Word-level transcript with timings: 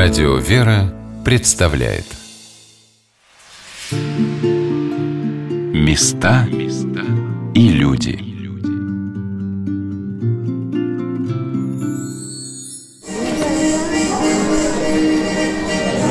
Радио 0.00 0.36
«Вера» 0.36 0.94
представляет. 1.24 2.04
Места 5.74 6.46
и 7.52 7.68
люди. 7.70 8.16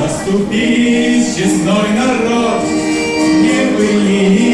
Наступи, 0.01 1.23
честной 1.37 1.89
народ, 1.95 2.63
не 3.41 3.77
пыли 3.77 4.46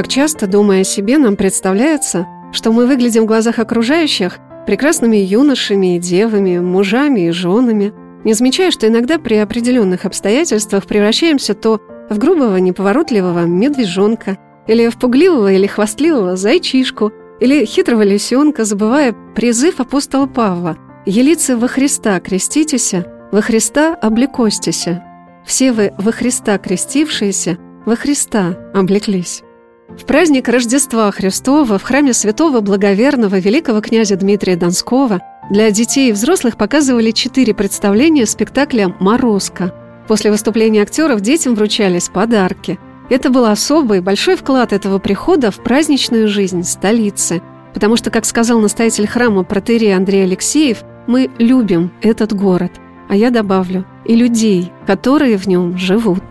Как 0.00 0.08
часто, 0.08 0.46
думая 0.46 0.80
о 0.80 0.84
себе, 0.84 1.18
нам 1.18 1.36
представляется, 1.36 2.26
что 2.52 2.72
мы 2.72 2.86
выглядим 2.86 3.24
в 3.24 3.26
глазах 3.26 3.58
окружающих 3.58 4.38
прекрасными 4.64 5.18
юношами 5.18 5.96
и 5.96 5.98
девами, 5.98 6.58
мужами 6.58 7.28
и 7.28 7.30
женами, 7.32 7.92
не 8.24 8.32
замечая, 8.32 8.70
что 8.70 8.86
иногда 8.88 9.18
при 9.18 9.34
определенных 9.34 10.06
обстоятельствах 10.06 10.86
превращаемся 10.86 11.52
то 11.52 11.82
в 12.08 12.16
грубого, 12.16 12.56
неповоротливого 12.56 13.44
медвежонка, 13.44 14.38
или 14.66 14.88
в 14.88 14.98
пугливого 14.98 15.52
или 15.52 15.66
хвастливого 15.66 16.34
зайчишку, 16.34 17.12
или 17.38 17.66
хитрого 17.66 18.00
лисенка, 18.00 18.64
забывая 18.64 19.14
призыв 19.34 19.80
апостола 19.80 20.24
Павла 20.24 20.78
«Елицы 21.04 21.58
во 21.58 21.68
Христа 21.68 22.20
креститеся, 22.20 23.04
во 23.32 23.42
Христа 23.42 23.94
облекостися». 23.96 25.04
Все 25.44 25.72
вы 25.72 25.92
во 25.98 26.10
Христа 26.10 26.56
крестившиеся, 26.56 27.58
во 27.84 27.96
Христа 27.96 28.56
облеклись. 28.72 29.42
В 29.98 30.04
праздник 30.06 30.48
Рождества 30.48 31.10
Христова 31.10 31.78
в 31.78 31.82
храме 31.82 32.12
святого 32.12 32.60
благоверного 32.60 33.38
великого 33.38 33.80
князя 33.80 34.16
Дмитрия 34.16 34.56
Донского 34.56 35.20
для 35.50 35.70
детей 35.72 36.10
и 36.10 36.12
взрослых 36.12 36.56
показывали 36.56 37.10
четыре 37.10 37.54
представления 37.54 38.24
спектакля 38.26 38.94
«Морозко». 39.00 39.74
После 40.06 40.30
выступления 40.30 40.82
актеров 40.82 41.20
детям 41.20 41.54
вручались 41.54 42.08
подарки. 42.08 42.78
Это 43.08 43.30
был 43.30 43.44
особый, 43.46 44.00
большой 44.00 44.36
вклад 44.36 44.72
этого 44.72 44.98
прихода 44.98 45.50
в 45.50 45.56
праздничную 45.56 46.28
жизнь 46.28 46.62
столицы. 46.62 47.42
Потому 47.74 47.96
что, 47.96 48.10
как 48.10 48.24
сказал 48.24 48.60
настоятель 48.60 49.08
храма 49.08 49.42
протерей 49.42 49.94
Андрей 49.94 50.24
Алексеев, 50.24 50.84
мы 51.08 51.30
любим 51.38 51.90
этот 52.00 52.32
город. 52.32 52.72
А 53.08 53.16
я 53.16 53.30
добавлю, 53.30 53.84
и 54.04 54.14
людей, 54.14 54.72
которые 54.86 55.36
в 55.36 55.48
нем 55.48 55.76
живут. 55.76 56.22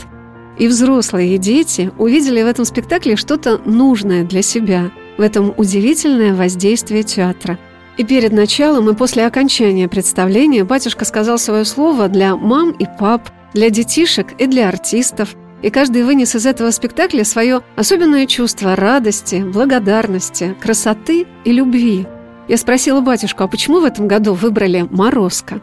И 0.59 0.67
взрослые, 0.67 1.35
и 1.35 1.37
дети 1.37 1.91
увидели 1.97 2.43
в 2.43 2.45
этом 2.45 2.65
спектакле 2.65 3.15
что-то 3.15 3.59
нужное 3.65 4.25
для 4.25 4.41
себя, 4.41 4.91
в 5.17 5.21
этом 5.21 5.53
удивительное 5.55 6.35
воздействие 6.35 7.03
театра. 7.03 7.57
И 7.97 8.03
перед 8.03 8.33
началом 8.33 8.89
и 8.89 8.93
после 8.93 9.25
окончания 9.25 9.87
представления 9.87 10.65
батюшка 10.65 11.05
сказал 11.05 11.37
свое 11.37 11.63
слово 11.63 12.09
для 12.09 12.35
мам 12.35 12.71
и 12.71 12.85
пап, 12.99 13.29
для 13.53 13.69
детишек 13.69 14.33
и 14.37 14.47
для 14.47 14.67
артистов, 14.67 15.35
и 15.61 15.69
каждый 15.69 16.03
вынес 16.03 16.35
из 16.35 16.45
этого 16.45 16.71
спектакля 16.71 17.23
свое 17.23 17.61
особенное 17.77 18.25
чувство 18.25 18.75
радости, 18.75 19.43
благодарности, 19.45 20.55
красоты 20.59 21.25
и 21.45 21.51
любви. 21.53 22.05
Я 22.49 22.57
спросила 22.57 22.99
батюшку, 22.99 23.43
а 23.43 23.47
почему 23.47 23.79
в 23.79 23.85
этом 23.85 24.07
году 24.07 24.33
выбрали 24.33 24.85
«Морозко»? 24.89 25.61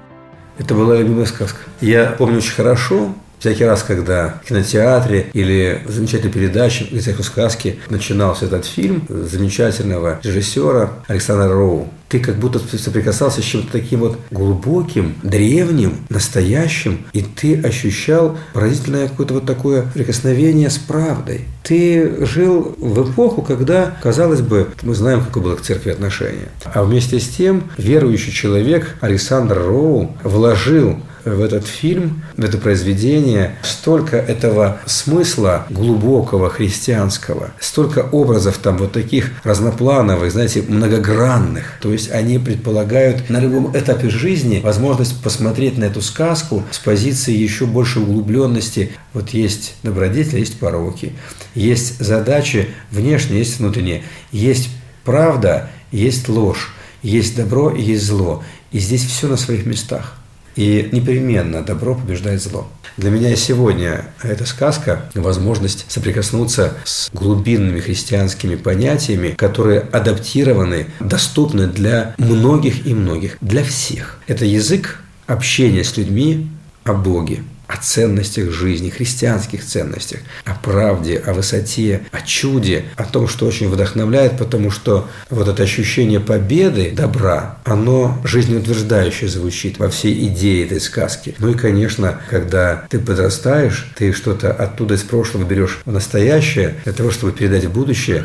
Это 0.58 0.74
была 0.74 0.96
любимая 0.96 1.26
сказка. 1.26 1.60
Я 1.80 2.14
помню 2.18 2.38
очень 2.38 2.52
хорошо, 2.52 3.14
Всякий 3.38 3.64
раз, 3.64 3.82
когда 3.82 4.40
в 4.42 4.48
кинотеатре 4.48 5.26
или 5.32 5.82
в 5.86 5.90
замечательной 5.90 6.32
передаче 6.32 6.84
«В 6.84 6.92
гостях 6.92 7.22
сказки» 7.24 7.78
начинался 7.90 8.46
этот 8.46 8.64
фильм 8.64 9.06
замечательного 9.08 10.18
режиссера 10.22 10.90
Александра 11.06 11.48
Роу, 11.48 11.88
ты 12.08 12.20
как 12.20 12.36
будто 12.36 12.58
соприкасался 12.58 13.42
с 13.42 13.44
чем-то 13.44 13.72
таким 13.72 14.00
вот 14.00 14.18
глубоким, 14.30 15.14
древним, 15.22 15.94
настоящим, 16.08 17.06
и 17.12 17.22
ты 17.22 17.60
ощущал 17.60 18.36
поразительное 18.52 19.08
какое-то 19.08 19.34
вот 19.34 19.46
такое 19.46 19.82
прикосновение 19.94 20.70
с 20.70 20.78
правдой. 20.78 21.42
Ты 21.62 22.24
жил 22.24 22.76
в 22.78 23.10
эпоху, 23.10 23.42
когда, 23.42 23.96
казалось 24.02 24.40
бы, 24.40 24.68
мы 24.82 24.94
знаем, 24.94 25.24
какое 25.24 25.42
было 25.42 25.56
к 25.56 25.62
церкви 25.62 25.90
отношение. 25.90 26.48
А 26.64 26.84
вместе 26.84 27.18
с 27.18 27.28
тем 27.28 27.64
верующий 27.76 28.32
человек 28.32 28.96
Александр 29.00 29.58
Роу 29.58 30.16
вложил 30.22 30.96
в 31.26 31.42
этот 31.42 31.66
фильм, 31.66 32.22
в 32.36 32.44
это 32.44 32.56
произведение 32.56 33.56
столько 33.62 34.16
этого 34.16 34.78
смысла 34.86 35.66
глубокого 35.70 36.48
христианского, 36.48 37.50
столько 37.60 38.00
образов 38.12 38.58
там 38.58 38.78
вот 38.78 38.92
таких 38.92 39.32
разноплановых, 39.42 40.30
знаете, 40.30 40.62
многогранных. 40.66 41.64
То 41.80 41.92
есть 41.96 42.10
они 42.10 42.38
предполагают 42.38 43.30
на 43.30 43.40
любом 43.40 43.76
этапе 43.76 44.08
жизни 44.08 44.60
возможность 44.60 45.22
посмотреть 45.22 45.78
на 45.78 45.84
эту 45.84 46.00
сказку 46.00 46.62
с 46.70 46.78
позиции 46.78 47.34
еще 47.34 47.66
большей 47.66 48.02
углубленности. 48.02 48.92
Вот 49.12 49.30
есть 49.30 49.74
добродетель, 49.82 50.38
есть 50.38 50.58
пороки, 50.58 51.12
есть 51.54 51.98
задачи 51.98 52.68
внешние, 52.90 53.40
есть 53.40 53.58
внутренние, 53.58 54.02
есть 54.30 54.70
правда, 55.04 55.70
есть 55.90 56.28
ложь, 56.28 56.74
есть 57.02 57.36
добро 57.36 57.70
и 57.70 57.82
есть 57.82 58.04
зло. 58.04 58.44
И 58.72 58.78
здесь 58.78 59.04
все 59.04 59.28
на 59.28 59.36
своих 59.36 59.64
местах. 59.64 60.16
И 60.56 60.88
непременно 60.92 61.62
добро 61.62 61.94
побеждает 61.94 62.42
зло. 62.42 62.68
Для 62.96 63.10
меня 63.10 63.36
сегодня 63.36 64.06
эта 64.22 64.46
сказка– 64.46 65.02
возможность 65.14 65.84
соприкоснуться 65.88 66.72
с 66.84 67.10
глубинными 67.12 67.80
христианскими 67.80 68.56
понятиями, 68.56 69.34
которые 69.36 69.80
адаптированы, 69.80 70.86
доступны 70.98 71.66
для 71.66 72.14
многих 72.16 72.86
и 72.86 72.94
многих, 72.94 73.36
для 73.42 73.62
всех. 73.64 74.18
Это 74.26 74.46
язык 74.46 75.02
общения 75.26 75.84
с 75.84 75.98
людьми 75.98 76.48
о 76.84 76.94
Боге, 76.94 77.42
о 77.66 77.76
ценностях 77.76 78.50
жизни, 78.50 78.90
христианских 78.90 79.64
ценностях, 79.64 80.20
о 80.44 80.54
правде, 80.54 81.18
о 81.18 81.32
высоте, 81.32 82.02
о 82.12 82.20
чуде, 82.20 82.84
о 82.96 83.04
том, 83.04 83.28
что 83.28 83.46
очень 83.46 83.68
вдохновляет, 83.68 84.38
потому 84.38 84.70
что 84.70 85.08
вот 85.30 85.48
это 85.48 85.62
ощущение 85.62 86.20
победы, 86.20 86.92
добра, 86.94 87.58
оно 87.64 88.18
жизнеутверждающе 88.24 89.28
звучит 89.28 89.78
во 89.78 89.88
всей 89.88 90.26
идее 90.26 90.66
этой 90.66 90.80
сказки. 90.80 91.34
Ну 91.38 91.50
и, 91.50 91.54
конечно, 91.54 92.20
когда 92.30 92.86
ты 92.88 92.98
подрастаешь, 92.98 93.90
ты 93.96 94.12
что-то 94.12 94.52
оттуда 94.52 94.94
из 94.94 95.02
прошлого 95.02 95.44
берешь 95.44 95.80
в 95.84 95.92
настоящее 95.92 96.76
для 96.84 96.92
того, 96.92 97.10
чтобы 97.10 97.32
передать 97.32 97.64
в 97.64 97.72
будущее. 97.72 98.24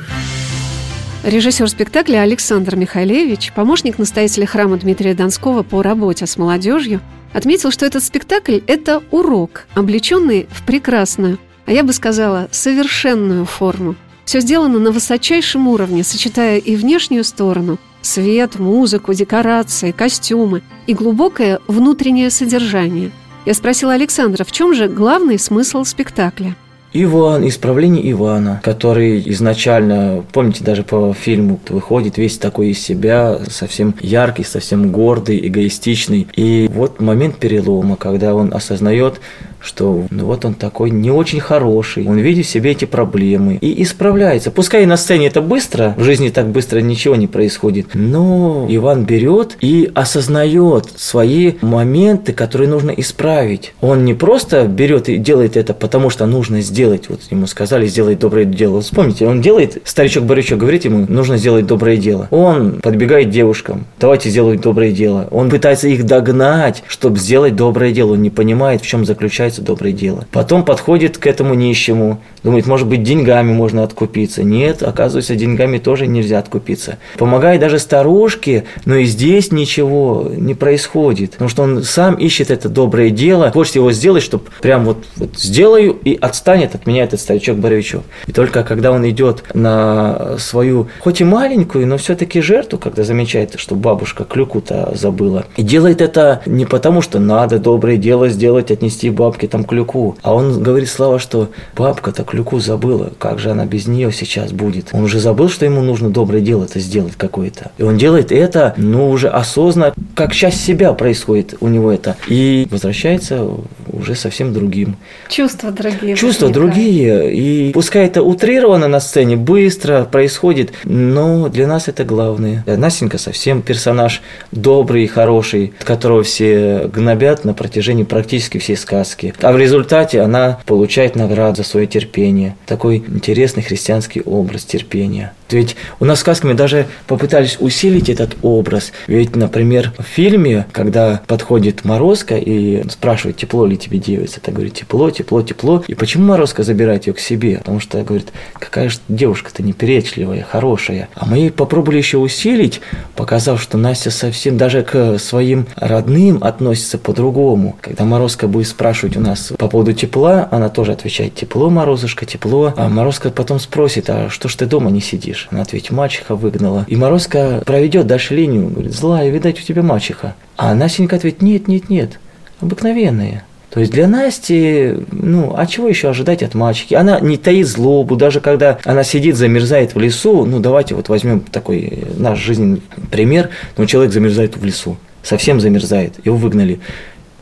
Режиссер 1.23 1.69
спектакля 1.69 2.21
Александр 2.21 2.75
Михайлевич, 2.75 3.51
помощник 3.55 3.99
настоятеля 3.99 4.47
храма 4.47 4.77
Дмитрия 4.77 5.13
Донского 5.13 5.61
по 5.61 5.83
работе 5.83 6.25
с 6.25 6.35
молодежью, 6.35 6.99
отметил, 7.33 7.71
что 7.71 7.85
этот 7.85 8.03
спектакль– 8.03 8.59
это 8.67 9.03
урок, 9.11 9.67
облеченный 9.73 10.47
в 10.51 10.63
прекрасную, 10.65 11.37
а 11.65 11.71
я 11.71 11.83
бы 11.83 11.93
сказала, 11.93 12.47
совершенную 12.51 13.45
форму. 13.45 13.95
Все 14.25 14.39
сделано 14.39 14.79
на 14.79 14.91
высочайшем 14.91 15.67
уровне, 15.67 16.03
сочетая 16.03 16.57
и 16.57 16.75
внешнюю 16.75 17.23
сторону– 17.23 17.77
свет, 18.01 18.59
музыку, 18.59 19.13
декорации, 19.13 19.91
костюмы 19.91 20.63
и 20.87 20.93
глубокое 20.93 21.59
внутреннее 21.67 22.29
содержание. 22.29 23.11
Я 23.45 23.53
спросила 23.53 23.93
Александра, 23.93 24.43
в 24.43 24.51
чем 24.51 24.73
же 24.73 24.87
главный 24.87 25.39
смысл 25.39 25.83
спектакля? 25.83 26.55
Иван, 26.93 27.47
исправление 27.47 28.11
Ивана, 28.11 28.59
который 28.63 29.23
изначально, 29.31 30.25
помните, 30.33 30.61
даже 30.63 30.83
по 30.83 31.13
фильму 31.13 31.57
выходит 31.69 32.17
весь 32.17 32.37
такой 32.37 32.71
из 32.71 32.79
себя, 32.79 33.39
совсем 33.49 33.95
яркий, 34.01 34.43
совсем 34.43 34.91
гордый, 34.91 35.47
эгоистичный. 35.47 36.27
И 36.35 36.69
вот 36.73 36.99
момент 36.99 37.37
перелома, 37.37 37.95
когда 37.95 38.35
он 38.35 38.53
осознает, 38.53 39.21
что 39.61 40.05
ну, 40.09 40.25
вот 40.25 40.43
он 40.45 40.55
такой 40.55 40.89
не 40.89 41.11
очень 41.11 41.39
хороший, 41.39 42.07
он 42.07 42.17
видит 42.17 42.45
в 42.45 42.49
себе 42.49 42.71
эти 42.71 42.85
проблемы 42.85 43.55
и 43.61 43.83
исправляется. 43.83 44.51
Пускай 44.51 44.85
на 44.85 44.97
сцене 44.97 45.27
это 45.27 45.41
быстро, 45.41 45.93
в 45.97 46.03
жизни 46.03 46.29
так 46.29 46.47
быстро 46.47 46.79
ничего 46.79 47.15
не 47.15 47.27
происходит, 47.27 47.89
но 47.93 48.65
Иван 48.69 49.05
берет 49.05 49.57
и 49.61 49.91
осознает 49.93 50.85
свои 50.95 51.53
моменты, 51.61 52.33
которые 52.33 52.67
нужно 52.69 52.91
исправить. 52.91 53.73
Он 53.81 54.05
не 54.05 54.13
просто 54.13 54.65
берет 54.65 55.09
и 55.09 55.17
делает 55.17 55.57
это, 55.57 55.73
потому 55.73 56.09
что 56.09 56.25
нужно 56.25 56.61
сделать. 56.61 57.09
Вот 57.09 57.21
ему 57.29 57.47
сказали, 57.47 57.87
сделай 57.87 58.15
доброе 58.15 58.45
дело. 58.45 58.81
Вспомните, 58.81 59.27
он 59.27 59.41
делает, 59.41 59.81
старичок-барючок 59.85 60.59
говорит 60.59 60.85
ему, 60.85 61.05
нужно 61.07 61.37
сделать 61.37 61.67
доброе 61.67 61.97
дело. 61.97 62.27
Он 62.31 62.79
подбегает 62.81 63.29
девушкам, 63.29 63.85
давайте 63.99 64.29
сделать 64.29 64.61
доброе 64.61 64.91
дело. 64.91 65.27
Он 65.31 65.49
пытается 65.49 65.87
их 65.87 66.05
догнать, 66.05 66.83
чтобы 66.87 67.17
сделать 67.17 67.55
доброе 67.55 67.91
дело. 67.91 68.13
Он 68.13 68.21
не 68.21 68.29
понимает, 68.29 68.81
в 68.81 68.87
чем 68.87 69.05
заключается 69.05 69.50
совершается 69.51 69.61
доброе 69.61 69.93
дело. 69.93 70.25
Потом 70.31 70.65
подходит 70.65 71.17
к 71.17 71.27
этому 71.27 71.53
нищему, 71.53 72.21
думает, 72.43 72.67
может 72.67 72.87
быть, 72.87 73.03
деньгами 73.03 73.51
можно 73.53 73.83
откупиться. 73.83 74.43
Нет, 74.43 74.83
оказывается, 74.83 75.35
деньгами 75.35 75.77
тоже 75.77 76.07
нельзя 76.07 76.39
откупиться. 76.39 76.97
Помогает 77.17 77.61
даже 77.61 77.79
старушке, 77.79 78.63
но 78.85 78.95
и 78.95 79.05
здесь 79.05 79.51
ничего 79.51 80.31
не 80.35 80.53
происходит, 80.55 81.31
потому 81.31 81.49
что 81.49 81.63
он 81.63 81.83
сам 81.83 82.15
ищет 82.15 82.51
это 82.51 82.69
доброе 82.69 83.09
дело, 83.09 83.51
хочет 83.51 83.75
его 83.75 83.91
сделать, 83.91 84.23
чтобы 84.23 84.45
прям 84.61 84.85
вот, 84.85 85.05
вот 85.17 85.37
сделаю 85.37 85.97
и 86.03 86.17
отстанет 86.19 86.75
от 86.75 86.87
меня 86.87 87.03
этот 87.03 87.19
старичок-боровичок. 87.19 88.03
И 88.27 88.31
только 88.31 88.63
когда 88.63 88.91
он 88.91 89.07
идет 89.09 89.43
на 89.53 90.37
свою, 90.37 90.87
хоть 90.99 91.21
и 91.21 91.23
маленькую, 91.23 91.87
но 91.87 91.97
все-таки 91.97 92.41
жертву, 92.41 92.79
когда 92.79 93.03
замечает, 93.03 93.55
что 93.57 93.75
бабушка 93.75 94.23
клюку-то 94.23 94.93
забыла, 94.95 95.45
и 95.57 95.63
делает 95.63 96.01
это 96.01 96.41
не 96.45 96.65
потому, 96.65 97.01
что 97.01 97.19
надо 97.19 97.59
доброе 97.59 97.97
дело 97.97 98.29
сделать, 98.29 98.71
отнести 98.71 99.09
бабке 99.41 99.47
там 99.47 99.63
клюку, 99.63 100.17
а 100.21 100.33
он 100.33 100.61
говорит 100.61 100.89
Слава, 100.89 101.19
что 101.19 101.49
бабка-то 101.75 102.23
клюку 102.23 102.59
забыла, 102.59 103.11
как 103.17 103.39
же 103.39 103.51
она 103.51 103.65
без 103.65 103.87
нее 103.87 104.11
сейчас 104.11 104.51
будет? 104.51 104.89
Он 104.93 105.03
уже 105.03 105.19
забыл, 105.19 105.49
что 105.49 105.65
ему 105.65 105.81
нужно 105.81 106.09
доброе 106.09 106.41
дело-то 106.41 106.79
сделать 106.79 107.13
какое-то. 107.17 107.71
И 107.77 107.83
он 107.83 107.97
делает 107.97 108.31
это, 108.31 108.73
ну, 108.77 109.09
уже 109.09 109.29
осознанно, 109.29 109.93
как 110.15 110.33
часть 110.33 110.63
себя 110.63 110.93
происходит 110.93 111.55
у 111.59 111.67
него 111.67 111.91
это. 111.91 112.15
И 112.27 112.67
возвращается 112.69 113.47
уже 113.91 114.15
совсем 114.15 114.53
другим. 114.53 114.95
Чувства 115.29 115.71
другие. 115.71 116.15
Чувства 116.15 116.47
возникают. 116.47 116.73
другие. 116.73 117.33
И 117.33 117.71
пускай 117.71 118.05
это 118.05 118.21
утрировано 118.21 118.87
на 118.87 118.99
сцене, 118.99 119.35
быстро 119.35 120.03
происходит, 120.03 120.71
но 120.83 121.49
для 121.49 121.67
нас 121.67 121.87
это 121.87 122.03
главное. 122.03 122.63
Настенька 122.67 123.17
совсем 123.17 123.61
персонаж 123.61 124.21
добрый, 124.51 125.07
хороший, 125.07 125.73
которого 125.79 126.23
все 126.23 126.89
гнобят 126.93 127.45
на 127.45 127.53
протяжении 127.53 128.03
практически 128.03 128.57
всей 128.57 128.77
сказки. 128.77 129.30
А 129.41 129.51
в 129.51 129.57
результате 129.57 130.21
она 130.21 130.59
получает 130.65 131.15
награду 131.15 131.57
за 131.57 131.63
свое 131.63 131.87
терпение. 131.87 132.55
Такой 132.65 132.97
интересный 132.97 133.63
христианский 133.63 134.21
образ 134.21 134.63
терпения. 134.63 135.33
Ведь 135.53 135.75
у 135.99 136.05
нас 136.05 136.19
сказками 136.19 136.53
даже 136.53 136.87
попытались 137.07 137.57
усилить 137.59 138.09
этот 138.09 138.37
образ. 138.41 138.91
Ведь, 139.07 139.35
например, 139.35 139.93
в 139.97 140.03
фильме, 140.03 140.65
когда 140.71 141.21
подходит 141.27 141.85
Морозко 141.85 142.37
и 142.37 142.87
спрашивает, 142.89 143.37
тепло 143.37 143.65
ли 143.65 143.77
тебе 143.77 143.99
девица, 143.99 144.39
это 144.41 144.51
говорит, 144.51 144.73
тепло, 144.75 145.09
тепло, 145.09 145.41
тепло. 145.41 145.83
И 145.87 145.93
почему 145.93 146.25
Морозко 146.25 146.63
забирает 146.63 147.07
ее 147.07 147.13
к 147.13 147.19
себе? 147.19 147.57
Потому 147.57 147.79
что, 147.79 148.01
говорит, 148.03 148.31
какая 148.53 148.89
же 148.89 148.99
девушка-то 149.07 149.63
неперечливая, 149.63 150.43
хорошая. 150.43 151.09
А 151.15 151.25
мы 151.25 151.51
попробовали 151.51 151.97
еще 151.97 152.17
усилить, 152.17 152.81
показав, 153.15 153.61
что 153.61 153.77
Настя 153.77 154.11
совсем 154.11 154.57
даже 154.57 154.83
к 154.83 155.17
своим 155.19 155.67
родным 155.75 156.43
относится 156.43 156.97
по-другому. 156.97 157.75
Когда 157.81 158.05
Морозко 158.05 158.47
будет 158.47 158.67
спрашивать 158.67 159.17
у 159.17 159.19
нас 159.19 159.53
по 159.57 159.67
поводу 159.67 159.93
тепла, 159.93 160.47
она 160.51 160.69
тоже 160.69 160.91
отвечает, 160.91 161.35
тепло, 161.35 161.69
Морозушка, 161.69 162.25
тепло. 162.25 162.73
А 162.75 162.89
Морозко 162.89 163.29
потом 163.29 163.59
спросит, 163.59 164.09
а 164.09 164.29
что 164.29 164.47
ж 164.47 164.55
ты 164.55 164.65
дома 164.65 164.91
не 164.91 165.01
сидишь? 165.01 165.40
Она 165.49 165.61
ответит, 165.61 165.91
мачеха 165.91 166.35
выгнала. 166.35 166.85
И 166.87 166.95
Морозко 166.95 167.61
проведет 167.65 168.07
дальше 168.07 168.35
линию, 168.35 168.67
говорит, 168.67 168.93
злая, 168.93 169.29
видать, 169.29 169.59
у 169.59 169.63
тебя 169.63 169.81
мачеха. 169.81 170.35
А 170.57 170.73
Настенька 170.75 171.15
ответит, 171.15 171.41
нет, 171.41 171.67
нет, 171.67 171.89
нет, 171.89 172.19
обыкновенная. 172.59 173.43
То 173.71 173.79
есть 173.79 173.93
для 173.93 174.05
Насти, 174.05 174.95
ну, 175.11 175.53
а 175.55 175.65
чего 175.65 175.87
еще 175.87 176.09
ожидать 176.09 176.43
от 176.43 176.55
мальчики? 176.55 176.93
Она 176.93 177.21
не 177.21 177.37
таит 177.37 177.67
злобу, 177.67 178.17
даже 178.17 178.41
когда 178.41 178.77
она 178.83 179.05
сидит, 179.05 179.37
замерзает 179.37 179.95
в 179.95 179.99
лесу, 179.99 180.45
ну, 180.45 180.59
давайте 180.59 180.93
вот 180.93 181.07
возьмем 181.07 181.39
такой 181.39 182.03
наш 182.17 182.37
жизненный 182.37 182.81
пример, 183.11 183.49
ну, 183.77 183.85
человек 183.85 184.11
замерзает 184.11 184.57
в 184.57 184.65
лесу, 184.65 184.97
совсем 185.23 185.61
замерзает, 185.61 186.15
его 186.25 186.35
выгнали. 186.35 186.81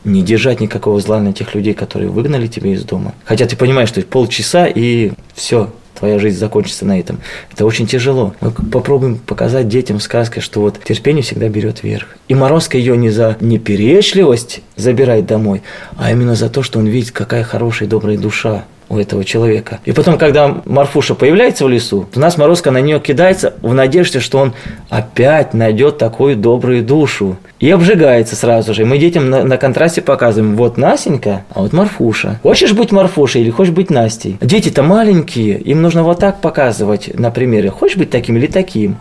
Не 0.04 0.22
держать 0.22 0.60
никакого 0.60 0.98
зла 1.00 1.20
на 1.20 1.34
тех 1.34 1.54
людей, 1.54 1.74
которые 1.74 2.08
выгнали 2.08 2.46
тебя 2.46 2.72
из 2.72 2.84
дома. 2.84 3.12
Хотя 3.24 3.44
ты 3.46 3.54
понимаешь, 3.56 3.90
что 3.90 4.00
полчаса 4.00 4.66
и 4.66 5.10
все, 5.34 5.70
твоя 6.00 6.18
жизнь 6.18 6.38
закончится 6.38 6.84
на 6.84 6.98
этом. 6.98 7.20
Это 7.52 7.64
очень 7.64 7.86
тяжело. 7.86 8.34
Мы 8.40 8.50
попробуем 8.50 9.18
показать 9.18 9.68
детям 9.68 9.98
в 9.98 10.02
сказке, 10.02 10.40
что 10.40 10.60
вот 10.60 10.82
терпение 10.82 11.22
всегда 11.22 11.48
берет 11.48 11.82
верх. 11.82 12.08
И 12.26 12.34
Морозко 12.34 12.76
ее 12.76 12.96
не 12.96 13.10
за 13.10 13.36
неперечливость 13.40 14.62
забирает 14.76 15.26
домой, 15.26 15.62
а 15.96 16.10
именно 16.10 16.34
за 16.34 16.48
то, 16.48 16.62
что 16.62 16.78
он 16.78 16.86
видит, 16.86 17.12
какая 17.12 17.44
хорошая 17.44 17.86
и 17.86 17.90
добрая 17.90 18.18
душа 18.18 18.64
у 18.90 18.98
этого 18.98 19.24
человека. 19.24 19.80
И 19.84 19.92
потом, 19.92 20.18
когда 20.18 20.60
Марфуша 20.66 21.14
появляется 21.14 21.64
в 21.64 21.68
лесу, 21.68 22.06
то 22.12 22.20
нас 22.20 22.36
Морозко 22.36 22.70
на 22.70 22.80
нее 22.80 23.00
кидается 23.00 23.54
в 23.62 23.72
надежде, 23.72 24.20
что 24.20 24.38
он 24.38 24.52
опять 24.90 25.54
найдет 25.54 25.96
такую 25.96 26.36
добрую 26.36 26.82
душу. 26.82 27.38
И 27.60 27.70
обжигается 27.70 28.36
сразу 28.36 28.74
же. 28.74 28.84
Мы 28.84 28.98
детям 28.98 29.30
на, 29.30 29.44
на 29.44 29.56
контрасте 29.58 30.02
показываем, 30.02 30.56
вот 30.56 30.76
Насенька, 30.76 31.44
а 31.50 31.60
вот 31.60 31.72
Марфуша. 31.72 32.40
Хочешь 32.42 32.72
быть 32.72 32.90
Марфушей 32.90 33.42
или 33.42 33.50
хочешь 33.50 33.72
быть 33.72 33.90
Настей? 33.90 34.38
Дети-то 34.40 34.82
маленькие, 34.82 35.58
им 35.58 35.82
нужно 35.82 36.02
вот 36.02 36.18
так 36.18 36.40
показывать 36.40 37.16
на 37.18 37.30
примере. 37.30 37.70
Хочешь 37.70 37.96
быть 37.96 38.10
таким 38.10 38.36
или 38.36 38.46
таким? 38.46 38.96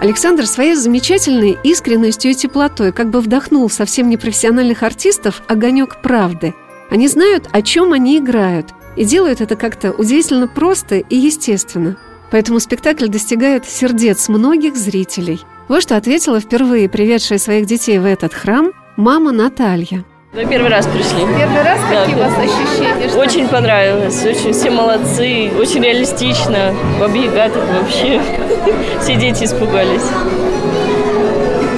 Александр 0.00 0.46
своей 0.46 0.76
замечательной 0.76 1.58
искренностью 1.64 2.30
и 2.30 2.34
теплотой 2.34 2.92
как 2.92 3.10
бы 3.10 3.20
вдохнул 3.20 3.68
совсем 3.68 4.08
непрофессиональных 4.08 4.84
артистов 4.84 5.42
огонек 5.48 6.00
правды. 6.02 6.54
Они 6.90 7.08
знают, 7.08 7.48
о 7.50 7.62
чем 7.62 7.92
они 7.92 8.18
играют, 8.18 8.68
и 8.96 9.04
делают 9.04 9.40
это 9.40 9.56
как-то 9.56 9.92
удивительно 9.92 10.48
просто 10.48 10.96
и 10.96 11.16
естественно. 11.16 11.96
Поэтому 12.30 12.60
спектакль 12.60 13.06
достигает 13.08 13.66
сердец 13.66 14.28
многих 14.28 14.76
зрителей. 14.76 15.40
Вот 15.68 15.82
что 15.82 15.96
ответила 15.96 16.40
впервые 16.40 16.88
приведшая 16.88 17.38
своих 17.38 17.66
детей 17.66 17.98
в 17.98 18.04
этот 18.04 18.34
храм 18.34 18.72
мама 18.96 19.32
Наталья. 19.32 20.04
Мы 20.34 20.44
первый 20.44 20.68
раз 20.70 20.86
пришли. 20.86 21.20
Первый 21.38 21.62
раз 21.62 21.80
Да, 21.90 22.00
какие 22.00 22.14
у 22.14 22.18
вас 22.18 22.32
ощущения? 22.36 23.08
Что 23.08 23.18
Очень 23.18 23.48
понравилось, 23.48 24.24
очень 24.26 24.52
все 24.52 24.70
молодцы, 24.70 25.50
очень 25.58 25.82
реалистично. 25.82 26.74
Баба 27.00 27.16
Яга 27.16 27.48
так 27.48 27.64
вообще. 27.80 28.20
Все 29.00 29.16
дети 29.16 29.44
испугались. 29.44 30.04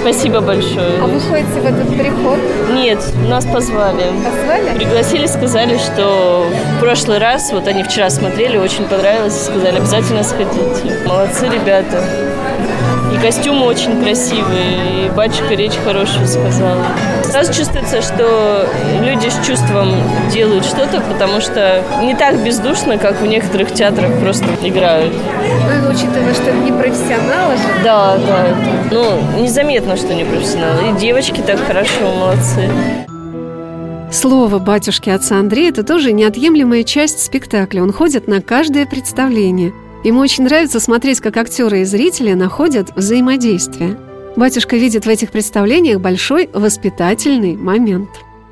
Спасибо 0.00 0.40
большое. 0.40 0.98
А 1.02 1.06
вы 1.06 1.20
ходите 1.20 1.60
в 1.60 1.66
этот 1.66 1.88
приход? 1.88 2.38
Нет, 2.72 2.98
нас 3.28 3.44
позвали. 3.44 4.04
Позвали? 4.24 4.74
Пригласили, 4.74 5.26
сказали, 5.26 5.76
что 5.76 6.46
в 6.76 6.80
прошлый 6.80 7.18
раз, 7.18 7.52
вот 7.52 7.68
они 7.68 7.82
вчера 7.82 8.08
смотрели, 8.08 8.56
очень 8.56 8.84
понравилось, 8.84 9.36
и 9.36 9.44
сказали, 9.44 9.76
обязательно 9.76 10.22
сходите. 10.22 10.96
Молодцы 11.06 11.48
ребята. 11.48 12.02
И 13.14 13.18
костюмы 13.18 13.66
очень 13.66 14.02
красивые, 14.02 15.06
и 15.06 15.10
батюшка 15.10 15.54
речь 15.54 15.74
хорошую 15.84 16.26
сказала. 16.26 16.86
Сразу 17.24 17.52
чувствуется, 17.52 18.00
что 18.00 18.68
чувством 19.50 19.88
делают 20.32 20.64
что-то, 20.64 21.00
потому 21.00 21.40
что 21.40 21.82
не 22.02 22.14
так 22.14 22.38
бездушно, 22.44 22.98
как 22.98 23.20
в 23.20 23.26
некоторых 23.26 23.72
театрах 23.72 24.16
просто 24.20 24.46
играют. 24.62 25.12
Ну, 25.12 25.90
учитывая, 25.90 26.34
что 26.34 26.52
не 26.52 26.70
профессионалы 26.70 27.56
же. 27.56 27.62
Да, 27.82 28.16
да. 28.18 28.46
это- 28.46 28.94
Ну, 28.94 29.42
незаметно, 29.42 29.96
что 29.96 30.14
не 30.14 30.24
профессионалы. 30.24 30.90
И 30.96 31.00
девочки 31.00 31.40
так 31.44 31.58
хорошо, 31.66 32.14
молодцы. 32.16 32.70
Слово 34.12 34.58
батюшки 34.60 35.10
отца 35.10 35.36
Андрея– 35.38 35.70
это 35.70 35.82
тоже 35.82 36.12
неотъемлемая 36.12 36.84
часть 36.84 37.20
спектакля. 37.20 37.82
Он 37.82 37.92
ходит 37.92 38.28
на 38.28 38.40
каждое 38.40 38.86
представление. 38.86 39.72
Ему 40.04 40.20
очень 40.20 40.44
нравится 40.44 40.78
смотреть, 40.78 41.20
как 41.20 41.36
актеры 41.36 41.80
и 41.80 41.84
зрители 41.84 42.34
находят 42.34 42.94
взаимодействие. 42.94 43.96
Батюшка 44.36 44.76
видит 44.76 45.06
в 45.06 45.08
этих 45.08 45.30
представлениях 45.32 46.00
большой 46.00 46.48
воспитательный 46.52 47.56
момент. 47.56 48.08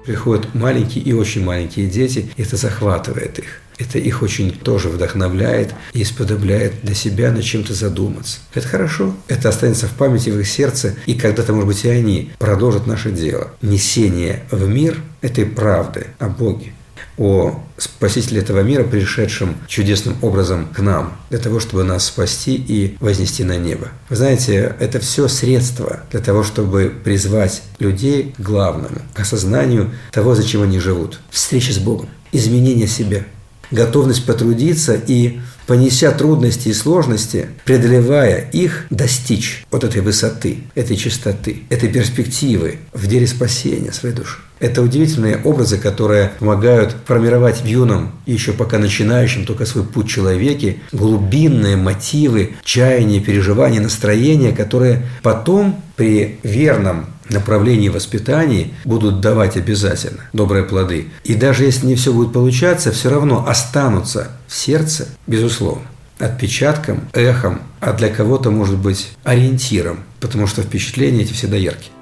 Приходят 0.08 0.54
маленькие 0.54 1.04
и 1.04 1.12
очень 1.12 1.44
маленькие 1.44 1.86
дети, 1.86 2.30
и 2.34 2.42
это 2.42 2.56
захватывает 2.56 3.38
их. 3.40 3.60
Это 3.76 3.98
их 3.98 4.22
очень 4.22 4.50
тоже 4.50 4.88
вдохновляет 4.88 5.74
и 5.92 6.02
сподобляет 6.02 6.80
для 6.82 6.94
себя 6.94 7.30
над 7.30 7.44
чем-то 7.44 7.74
задуматься. 7.74 8.38
Это 8.54 8.66
хорошо. 8.66 9.14
Это 9.28 9.50
останется 9.50 9.86
в 9.86 9.92
памяти, 9.92 10.30
в 10.30 10.40
их 10.40 10.48
сердце, 10.48 10.94
и 11.04 11.12
когда-то, 11.12 11.52
может 11.52 11.68
быть, 11.68 11.84
и 11.84 11.90
они 11.90 12.30
продолжат 12.38 12.86
наше 12.86 13.10
дело. 13.10 13.50
Несение 13.60 14.44
в 14.50 14.66
мир 14.66 14.96
этой 15.20 15.44
правды 15.44 16.06
о 16.18 16.30
Боге, 16.30 16.72
о 17.18 17.60
Спасителе 17.76 18.40
этого 18.40 18.60
мира, 18.60 18.82
пришедшем 18.82 19.56
чудесным 19.66 20.16
образом 20.22 20.66
к 20.66 20.80
нам, 20.80 21.16
для 21.30 21.38
того, 21.38 21.60
чтобы 21.60 21.84
нас 21.84 22.06
спасти 22.06 22.56
и 22.56 22.96
вознести 23.00 23.44
на 23.44 23.56
небо. 23.56 23.88
Вы 24.08 24.16
знаете, 24.16 24.74
это 24.80 24.98
все 25.00 25.28
средства 25.28 26.00
для 26.10 26.20
того, 26.20 26.42
чтобы 26.42 26.92
призвать 27.04 27.62
людей 27.78 28.34
к 28.36 28.40
главному, 28.40 29.02
к 29.14 29.20
осознанию 29.20 29.92
того, 30.10 30.34
зачем 30.34 30.62
они 30.62 30.78
живут. 30.78 31.20
Встреча 31.30 31.72
с 31.72 31.78
Богом, 31.78 32.08
изменение 32.32 32.88
себя, 32.88 33.24
готовность 33.70 34.26
потрудиться 34.26 34.94
и, 34.94 35.40
понеся 35.66 36.10
трудности 36.12 36.68
и 36.68 36.72
сложности, 36.72 37.48
преодолевая 37.64 38.48
их, 38.52 38.86
достичь 38.90 39.64
вот 39.70 39.84
этой 39.84 40.00
высоты, 40.00 40.58
этой 40.74 40.96
чистоты, 40.96 41.62
этой 41.68 41.88
перспективы 41.88 42.78
в 42.92 43.06
деле 43.06 43.26
спасения 43.26 43.92
своей 43.92 44.14
души. 44.14 44.38
Это 44.60 44.82
удивительные 44.82 45.40
образы, 45.44 45.78
которые 45.78 46.32
помогают 46.38 46.96
формировать 47.06 47.60
в 47.60 47.66
юном 47.66 48.12
еще 48.26 48.52
пока 48.52 48.78
начинающем 48.78 49.46
только 49.46 49.66
свой 49.66 49.84
путь 49.84 50.08
человеке 50.08 50.78
глубинные 50.90 51.76
мотивы, 51.76 52.54
чаяния, 52.64 53.20
переживания, 53.20 53.80
настроения, 53.80 54.52
которые 54.52 55.06
потом 55.22 55.80
при 55.94 56.38
верном 56.42 57.06
направлении 57.30 57.88
воспитания 57.88 58.70
будут 58.84 59.20
давать 59.20 59.56
обязательно 59.56 60.24
добрые 60.32 60.64
плоды. 60.64 61.08
И 61.24 61.34
даже 61.34 61.64
если 61.64 61.86
не 61.86 61.94
все 61.94 62.12
будет 62.12 62.32
получаться, 62.32 62.92
все 62.92 63.10
равно 63.10 63.46
останутся 63.46 64.32
в 64.46 64.54
сердце, 64.54 65.08
безусловно, 65.26 65.82
отпечатком, 66.18 67.08
эхом, 67.12 67.60
а 67.80 67.92
для 67.92 68.08
кого-то, 68.08 68.50
может 68.50 68.78
быть, 68.78 69.10
ориентиром, 69.24 70.00
потому 70.20 70.46
что 70.46 70.62
впечатления 70.62 71.22
эти 71.22 71.32
всегда 71.32 71.56
яркие. 71.56 71.92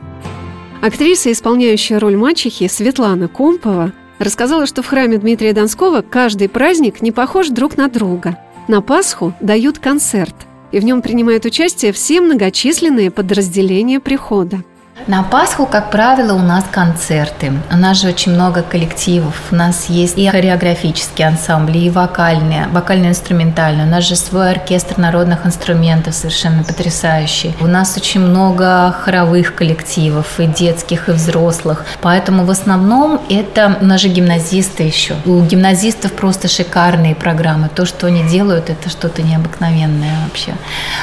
Актриса, 0.83 1.33
исполняющая 1.33 1.99
роль 1.99 2.16
мачехи 2.16 2.68
Светлана 2.68 3.28
Компова, 3.28 3.92
рассказала, 4.18 4.66
что 4.66 4.83
в 4.83 4.87
храме 4.87 5.18
Дмитрия 5.18 5.52
Донского 5.52 6.02
каждый 6.02 6.49
праздник 6.49 7.02
не 7.02 7.12
похож 7.12 7.49
друг 7.49 7.76
на 7.76 7.88
друга. 7.88 8.38
На 8.68 8.80
Пасху 8.80 9.35
дают 9.40 9.78
концерт, 9.78 10.35
и 10.73 10.80
в 10.80 10.85
нем 10.85 11.02
принимают 11.02 11.45
участие 11.45 11.92
все 11.92 12.21
многочисленные 12.21 13.11
подразделения 13.11 14.00
прихода. 14.00 14.62
На 15.06 15.22
Пасху, 15.22 15.66
как 15.66 15.90
правило, 15.90 16.32
у 16.32 16.40
нас 16.40 16.64
концерты. 16.68 17.52
У 17.70 17.76
нас 17.76 18.00
же 18.00 18.08
очень 18.08 18.32
много 18.32 18.62
коллективов. 18.62 19.40
У 19.52 19.54
нас 19.54 19.88
есть 19.88 20.18
и 20.18 20.26
хореографические 20.26 21.28
ансамбли, 21.28 21.78
и 21.78 21.90
вокальные, 21.90 22.66
вокально-инструментальные. 22.72 23.86
У 23.86 23.90
нас 23.90 24.02
же 24.04 24.16
свой 24.16 24.50
оркестр 24.50 24.98
народных 24.98 25.46
инструментов 25.46 26.14
совершенно 26.14 26.64
потрясающий. 26.64 27.54
У 27.60 27.66
нас 27.66 27.96
очень 27.96 28.20
много 28.20 28.90
хоровых 29.00 29.54
коллективов, 29.54 30.40
и 30.40 30.46
детских, 30.46 31.08
и 31.08 31.12
взрослых. 31.12 31.84
Поэтому 32.00 32.44
в 32.44 32.50
основном 32.50 33.20
это 33.28 33.76
у 33.80 33.84
нас 33.84 34.00
же 34.00 34.08
гимназисты 34.08 34.82
еще. 34.82 35.14
У 35.24 35.40
гимназистов 35.42 36.14
просто 36.14 36.48
шикарные 36.48 37.14
программы. 37.14 37.68
То, 37.68 37.86
что 37.86 38.08
они 38.08 38.24
делают, 38.24 38.70
это 38.70 38.88
что-то 38.88 39.22
необыкновенное 39.22 40.16
вообще. 40.24 40.54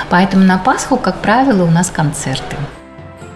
Поэтому 0.09 0.43
на 0.43 0.57
Пасху, 0.57 0.97
как 0.97 1.19
правило, 1.19 1.63
у 1.63 1.71
нас 1.71 1.89
концерты. 1.89 2.57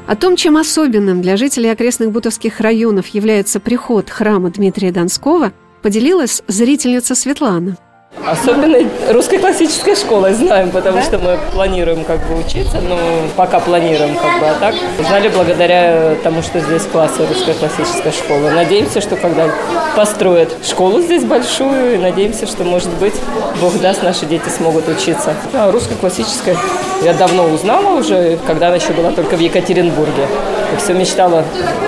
О 0.07 0.15
том, 0.15 0.37
чем 0.37 0.55
особенным 0.55 1.21
для 1.21 1.35
жителей 1.35 1.69
окрестных 1.69 2.11
бутовских 2.11 2.61
районов 2.61 3.07
является 3.07 3.59
приход 3.59 4.09
храма 4.09 4.49
Дмитрия 4.49 4.93
Донского, 4.93 5.51
поделилась 5.81 6.41
зрительница 6.47 7.13
Светлана. 7.13 7.77
Особенно 8.25 8.77
русской 9.09 9.38
классической 9.38 9.95
школой 9.95 10.33
знаем, 10.33 10.71
потому 10.71 11.01
что 11.01 11.17
мы 11.19 11.38
планируем 11.53 12.03
как 12.03 12.19
бы 12.27 12.39
учиться, 12.39 12.81
но 12.81 12.97
пока 13.36 13.59
планируем 13.59 14.15
как 14.15 14.39
бы, 14.39 14.47
а 14.47 14.55
так 14.59 14.75
узнали 15.00 15.29
благодаря 15.29 16.15
тому, 16.24 16.41
что 16.41 16.59
здесь 16.59 16.83
классы 16.91 17.25
русской 17.25 17.53
классической 17.53 18.12
школы. 18.12 18.50
Надеемся, 18.51 19.01
что 19.01 19.15
когда 19.15 19.50
построят 19.95 20.50
школу 20.67 21.01
здесь 21.01 21.24
большую, 21.24 21.95
и 21.95 21.97
надеемся, 21.97 22.47
что, 22.47 22.63
может 22.63 22.89
быть, 22.95 23.13
Бог 23.62 23.79
даст, 23.79 24.03
наши 24.03 24.25
дети 24.25 24.50
смогут 24.50 24.88
учиться. 24.89 25.33
А 25.53 25.71
русской 25.71 25.95
классической 25.95 26.57
я 27.03 27.13
давно 27.13 27.45
узнала 27.45 27.97
уже, 27.97 28.39
когда 28.45 28.67
она 28.67 28.77
еще 28.77 28.91
была 28.93 29.12
только 29.12 29.36
в 29.36 29.39
Екатеринбурге. 29.39 30.27
Я 30.74 30.79
все 30.79 30.93
мечтала, 30.93 31.45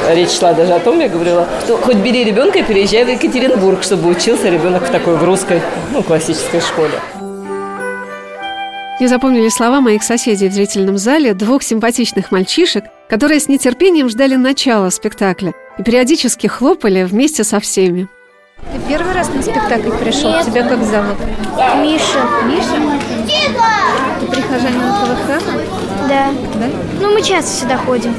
речь 0.10 0.32
шла 0.32 0.54
даже 0.54 0.74
о 0.74 0.80
том, 0.80 1.00
я 1.00 1.10
говорила, 1.10 1.46
что 1.66 1.78
хоть 1.78 1.98
бери 1.98 2.24
ребенка 2.24 2.60
и 2.60 2.64
переезжай 2.64 3.04
в 3.04 3.10
Екатеринбург, 3.10 3.84
чтобы 3.84 4.10
учился 4.10 4.48
ребенок 4.48 4.88
в 4.88 4.90
такой 4.90 5.16
в 5.16 5.24
русской, 5.24 5.62
ну, 5.92 6.02
классической 6.02 6.19
школе. 6.22 7.00
Не 9.00 9.08
запомнили 9.08 9.48
слова 9.48 9.80
моих 9.80 10.04
соседей 10.04 10.50
в 10.50 10.54
зрительном 10.54 10.98
зале, 10.98 11.34
двух 11.34 11.64
симпатичных 11.64 12.32
мальчишек, 12.32 12.84
которые 13.08 13.40
с 13.40 13.48
нетерпением 13.48 14.10
ждали 14.10 14.36
начала 14.36 14.90
спектакля 14.90 15.54
и 15.78 15.84
периодически 15.84 16.48
хлопали 16.48 17.04
вместе 17.04 17.46
со 17.46 17.62
всеми. 17.62 18.10
Ты 18.58 18.80
первый 18.90 19.14
раз 19.14 19.30
на 19.34 19.42
спектакль 19.42 19.92
пришел? 19.92 20.32
Нет. 20.32 20.46
Тебя 20.46 20.68
как 20.68 20.84
зовут? 20.84 21.18
Миша. 21.82 22.28
Миша? 22.46 23.00
Ты 24.20 24.26
прихожанин 24.28 24.82
этого 24.82 25.16
храма? 25.26 25.89
Да. 26.10 26.32
Да? 26.56 26.66
Ну, 27.00 27.14
мы 27.14 27.22
часто 27.22 27.52
сюда 27.52 27.78
ходим. 27.78 28.16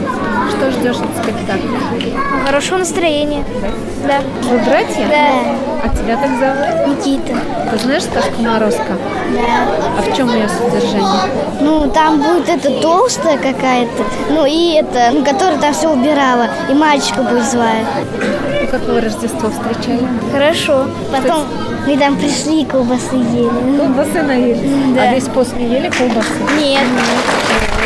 Что 0.50 0.70
ждешь 0.70 0.96
от 0.96 1.22
спектакля? 1.22 2.14
Хорошего 2.46 2.78
настроения. 2.78 3.44
Да. 4.06 4.20
Вы 4.48 4.58
братья? 4.58 5.06
Да. 5.08 5.56
А 5.82 5.88
тебя 5.88 6.16
как 6.16 6.30
зовут? 6.38 6.96
Никита. 6.96 7.36
Ты 7.70 7.78
знаешь 7.78 8.04
сказку 8.04 8.42
Морозко? 8.42 8.96
Да. 9.32 9.98
А 9.98 10.02
в 10.02 10.16
чем 10.16 10.32
ее 10.32 10.48
содержание? 10.48 11.30
Ну, 11.60 11.90
там 11.90 12.22
будет 12.22 12.48
эта 12.48 12.70
толстая 12.80 13.36
какая-то, 13.38 14.04
ну 14.30 14.46
и 14.46 14.74
это, 14.74 15.10
ну, 15.12 15.24
которая 15.24 15.58
там 15.58 15.74
все 15.74 15.92
убирала, 15.92 16.48
и 16.70 16.74
мальчика 16.74 17.22
будет 17.22 17.44
звать. 17.44 17.86
Ну, 18.60 18.68
как 18.70 18.82
вы 18.86 19.00
Рождество 19.00 19.50
встречали? 19.50 20.06
Хорошо. 20.32 20.86
Потом 21.12 21.44
мы 21.86 21.96
там 21.96 22.16
пришли 22.16 22.62
и 22.62 22.64
колбасы 22.64 23.16
ели. 23.16 23.78
Колбасы 23.78 24.22
наели? 24.22 24.94
Да. 24.94 25.02
А 25.02 25.14
весь 25.14 25.24
пост 25.24 25.56
не 25.56 25.64
ели 25.66 25.90
колбасы? 25.90 26.28
Нет. 26.58 26.82
Только 27.58 27.79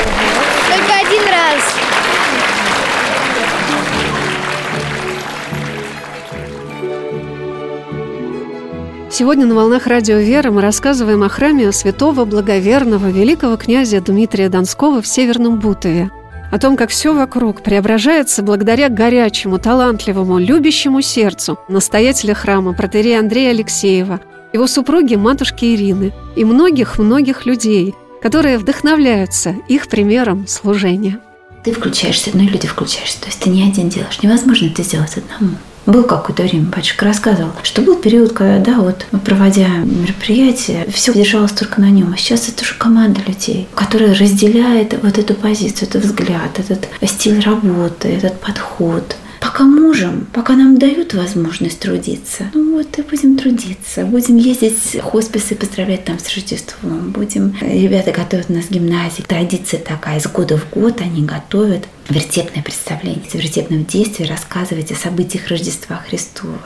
Сегодня 9.14 9.47
на 9.47 9.54
«Волнах 9.54 9.87
Радио 9.87 10.16
Вера» 10.16 10.50
мы 10.50 10.61
рассказываем 10.61 11.23
о 11.23 11.28
храме 11.28 11.71
святого 11.71 12.25
благоверного 12.25 13.12
великого 13.12 13.56
князя 13.56 14.00
Дмитрия 14.00 14.49
Донского 14.49 15.00
в 15.00 15.06
Северном 15.06 15.61
Бутове. 15.61 16.11
О 16.50 16.59
том, 16.59 16.76
как 16.76 16.90
все 16.90 17.14
вокруг 17.14 17.62
преображается 17.62 18.42
благодаря 18.42 18.88
горячему, 18.88 19.61
талантливому, 19.61 20.40
любящему 20.40 21.00
сердцу 21.00 21.61
настоятеля 21.68 22.35
храма 22.35 22.73
протерея 22.73 23.21
Андрея 23.21 23.50
Алексеева, 23.50 24.21
его 24.52 24.66
супруги 24.66 25.14
матушки 25.14 25.64
Ирины 25.64 26.12
и 26.35 26.44
многих-многих 26.44 27.47
людей, 27.47 27.94
которые 28.21 28.59
вдохновляются 28.59 29.54
их 29.68 29.87
примером 29.87 30.49
служения. 30.49 31.21
Ты 31.62 31.71
включаешься, 31.71 32.30
ну 32.35 32.42
и 32.42 32.49
люди 32.49 32.66
включаешься. 32.66 33.21
То 33.21 33.26
есть 33.26 33.38
ты 33.38 33.49
не 33.49 33.62
один 33.62 33.88
делаешь. 33.90 34.21
Невозможно 34.25 34.66
это 34.66 34.83
сделать 34.83 35.16
одному. 35.16 35.54
Был 35.87 36.05
какое-то 36.05 36.43
время, 36.45 36.67
батюшка 36.67 37.05
рассказывал, 37.05 37.53
что 37.62 37.83
был 37.83 37.97
период, 37.97 38.33
когда, 38.33 38.59
да, 38.59 38.81
вот, 38.81 39.07
проводя 39.25 39.69
мероприятие, 39.69 40.87
все 40.91 41.12
держалось 41.12 41.53
только 41.53 41.81
на 41.81 41.91
нем. 41.91 42.12
А 42.14 42.17
сейчас 42.17 42.49
это 42.49 42.62
уже 42.62 42.75
команда 42.75 43.21
людей, 43.26 43.69
которая 43.75 44.14
разделяет 44.14 44.99
вот 45.03 45.19
эту 45.19 45.35
позицию, 45.35 45.88
этот 45.88 46.05
взгляд, 46.05 46.59
этот 46.59 46.88
стиль 47.09 47.41
работы, 47.41 48.09
этот 48.09 48.41
подход. 48.41 49.17
Пока 49.45 49.65
можем, 49.65 50.27
пока 50.33 50.55
нам 50.55 50.79
дают 50.79 51.13
возможность 51.13 51.79
трудиться, 51.79 52.51
ну 52.55 52.79
вот 52.79 52.99
и 52.99 53.03
будем 53.03 53.37
трудиться. 53.37 54.07
Будем 54.07 54.39
ездить 54.39 54.79
в 54.95 55.01
хосписы, 55.03 55.55
поздравлять 55.55 56.07
там 56.07 56.19
с 56.19 56.35
Рождеством. 56.35 57.11
Будем... 57.11 57.55
Ребята 57.61 58.11
готовят 58.11 58.47
у 58.49 58.55
нас 58.55 58.71
гимназии. 58.71 59.21
Традиция 59.21 59.81
такая, 59.81 60.19
из 60.19 60.27
года 60.27 60.57
в 60.57 60.71
год 60.71 61.03
они 61.03 61.23
готовят 61.27 61.87
вертепное 62.09 62.63
представление, 62.63 63.29
в 63.29 63.35
вертепном 63.35 63.85
действии 63.85 64.25
рассказывать 64.25 64.91
о 64.93 64.95
событиях 64.95 65.49
Рождества 65.49 65.97
Христова. 66.09 66.59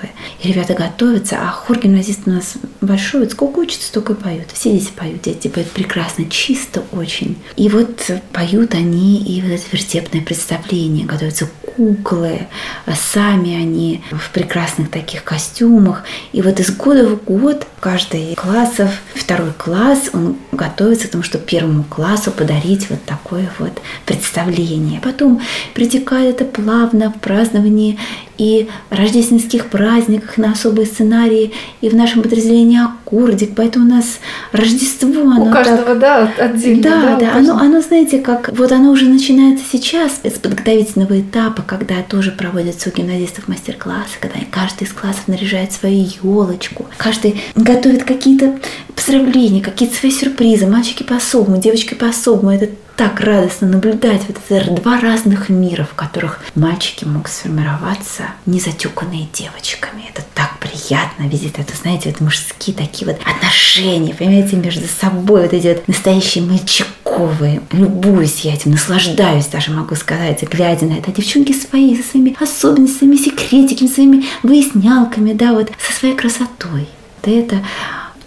И 0.42 0.48
ребята 0.48 0.74
готовятся, 0.74 1.38
а 1.40 1.50
хор 1.50 1.78
гимназист 1.78 2.20
у 2.26 2.30
нас 2.30 2.54
большой, 2.80 3.20
вот 3.20 3.32
сколько 3.32 3.58
учатся, 3.58 3.88
столько 3.88 4.12
и 4.12 4.16
поют. 4.16 4.50
Все 4.52 4.70
дети 4.70 4.90
поют, 4.94 5.22
дети 5.22 5.48
поют 5.48 5.70
прекрасно, 5.70 6.26
чисто 6.30 6.82
очень. 6.92 7.36
И 7.56 7.68
вот 7.68 8.10
поют 8.32 8.74
они 8.74 9.22
и 9.22 9.42
вот 9.42 9.52
это 9.52 9.64
вертепное 9.72 10.22
представление, 10.22 11.06
готовятся 11.06 11.48
куклы, 11.76 12.48
сами 12.94 13.54
они 13.54 14.02
в 14.10 14.30
прекрасных 14.30 14.90
таких 14.90 15.24
костюмах. 15.24 16.04
И 16.32 16.42
вот 16.42 16.60
из 16.60 16.70
года 16.74 17.06
в 17.06 17.24
год 17.24 17.66
каждый 17.80 18.34
классов, 18.34 18.90
второй 19.14 19.52
класс, 19.52 20.10
он 20.12 20.36
готовится 20.52 21.08
к 21.08 21.10
тому, 21.12 21.22
чтобы 21.22 21.44
первому 21.44 21.84
классу 21.84 22.30
подарить 22.30 22.90
вот 22.90 23.02
такое 23.04 23.50
вот 23.58 23.80
представление. 24.06 25.00
Потом 25.00 25.40
притекает 25.74 26.40
это 26.40 26.44
плавно 26.44 27.12
в 27.12 27.20
праздновании 27.20 27.98
и 28.38 28.68
рождественских 28.90 29.66
праздниках 29.66 30.38
на 30.38 30.52
особые 30.52 30.86
сценарии, 30.86 31.52
и 31.80 31.88
в 31.88 31.94
нашем 31.94 32.22
подразделении 32.22 32.80
аккордик. 32.82 33.54
Поэтому 33.56 33.86
у 33.86 33.88
нас 33.88 34.20
Рождество, 34.52 35.08
оно 35.22 35.46
У 35.46 35.50
каждого, 35.50 35.94
так- 35.94 35.98
да, 35.98 36.32
отдельно. 36.38 36.82
да, 36.82 36.90
да, 37.00 37.30
каждого. 37.30 37.38
оно, 37.38 37.58
оно, 37.58 37.80
знаете, 37.80 38.18
как 38.18 38.56
вот 38.56 38.72
оно 38.72 38.90
уже 38.90 39.06
начинается 39.06 39.64
сейчас 39.70 40.20
с 40.24 40.38
подготовительного 40.38 41.20
этапа, 41.20 41.62
когда 41.62 41.96
тоже 42.08 42.30
проводятся 42.30 42.90
у 42.90 42.92
гимназистов 42.96 43.48
мастер-классы, 43.48 44.16
когда 44.20 44.38
каждый 44.50 44.84
из 44.84 44.92
классов 44.92 45.26
наряжает 45.28 45.72
свою 45.72 46.06
елочку, 46.22 46.86
каждый 46.96 47.40
готовит 47.56 48.04
какие-то 48.04 48.58
поздравления, 48.94 49.60
какие-то 49.62 49.96
свои 49.96 50.10
сюрпризы, 50.12 50.66
мальчики 50.66 51.02
по-особому, 51.02 51.58
девочки 51.58 51.94
по-особому. 51.94 52.50
Это 52.50 52.68
так 52.98 53.20
радостно 53.20 53.68
наблюдать 53.68 54.22
вот 54.26 54.38
это 54.48 54.72
два 54.72 55.00
разных 55.00 55.48
мира, 55.48 55.84
в 55.88 55.94
которых 55.94 56.40
мальчики 56.56 57.04
могут 57.04 57.30
сформироваться 57.30 58.24
незатюканные 58.44 59.28
девочками. 59.32 60.02
Это 60.12 60.26
так 60.34 60.58
приятно 60.58 61.22
видеть 61.28 61.54
это, 61.58 61.76
знаете, 61.76 62.10
вот 62.10 62.20
мужские 62.20 62.74
такие 62.74 63.06
вот 63.06 63.20
отношения, 63.24 64.16
понимаете, 64.16 64.56
между 64.56 64.88
собой, 64.88 65.42
вот 65.42 65.52
эти 65.52 65.68
вот 65.68 65.86
настоящие 65.86 66.42
мальчиковые. 66.42 67.62
Любуюсь 67.70 68.40
я 68.40 68.54
этим, 68.54 68.72
наслаждаюсь 68.72 69.46
даже, 69.46 69.70
могу 69.70 69.94
сказать, 69.94 70.42
глядя 70.42 70.86
на 70.86 70.94
это. 70.94 71.12
А 71.12 71.14
девчонки 71.14 71.52
свои, 71.52 71.96
со 71.96 72.02
своими 72.02 72.36
особенностями, 72.42 73.14
секретиками, 73.14 73.86
своими 73.86 74.24
выяснялками, 74.42 75.34
да, 75.34 75.52
вот 75.52 75.70
со 75.78 75.92
своей 75.92 76.16
красотой. 76.16 76.88
Да 77.22 77.30
это 77.30 77.62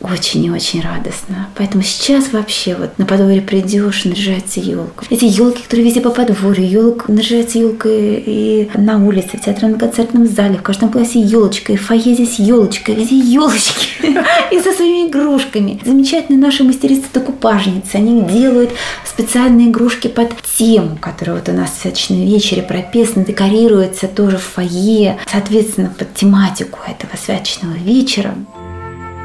очень 0.02 0.46
и 0.46 0.52
очень 0.52 0.82
радостно. 0.82 1.50
Поэтому 1.56 1.84
сейчас 1.84 2.32
вообще 2.34 2.76
вот 2.76 2.98
на 2.98 3.06
подворье 3.06 3.42
придешь, 3.42 4.06
наряжается 4.06 4.60
елка. 4.60 5.06
Эти 5.10 5.26
елки, 5.26 5.64
которые 5.64 5.86
везде 5.86 6.02
по 6.02 6.10
подворью, 6.10 6.70
елка 6.70 7.12
наряжается 7.12 7.60
елкой 7.60 8.24
и 8.26 8.70
на 8.76 9.04
улице, 9.06 9.38
в 9.38 9.42
театральном 9.42 9.80
концертном 9.80 10.28
зале, 10.28 10.58
в 10.58 10.64
каждом 10.64 10.90
классе 10.90 11.20
елочка, 11.20 11.74
и 11.74 11.76
в 11.76 11.86
фойе 11.86 12.14
здесь 12.14 12.40
елочка, 12.40 12.92
везде 12.92 13.18
елочки 13.18 13.88
и 14.52 14.60
со 14.60 14.72
своими 14.74 15.10
игрушками. 15.10 15.80
Замечательные 15.84 16.40
наши 16.40 16.64
мастерицы-докупажницы, 16.64 17.96
они 17.96 18.22
делают 18.22 18.72
специальные 19.06 19.70
игрушки 19.70 20.08
под 20.08 20.34
тему, 20.58 20.98
которая 21.00 21.38
вот 21.38 21.50
у 21.50 21.54
нас 21.54 21.72
в 21.72 21.82
святочном 21.82 22.26
вечере 22.26 22.62
прописана, 22.62 23.26
декорируется 23.26 24.08
тоже 24.08 24.38
в 24.38 24.44
фойе, 24.44 25.20
соответственно, 25.32 25.94
под 25.98 26.14
тематику 26.14 26.80
этого 26.88 27.12
святочного 27.18 27.74
вечера. 27.74 28.36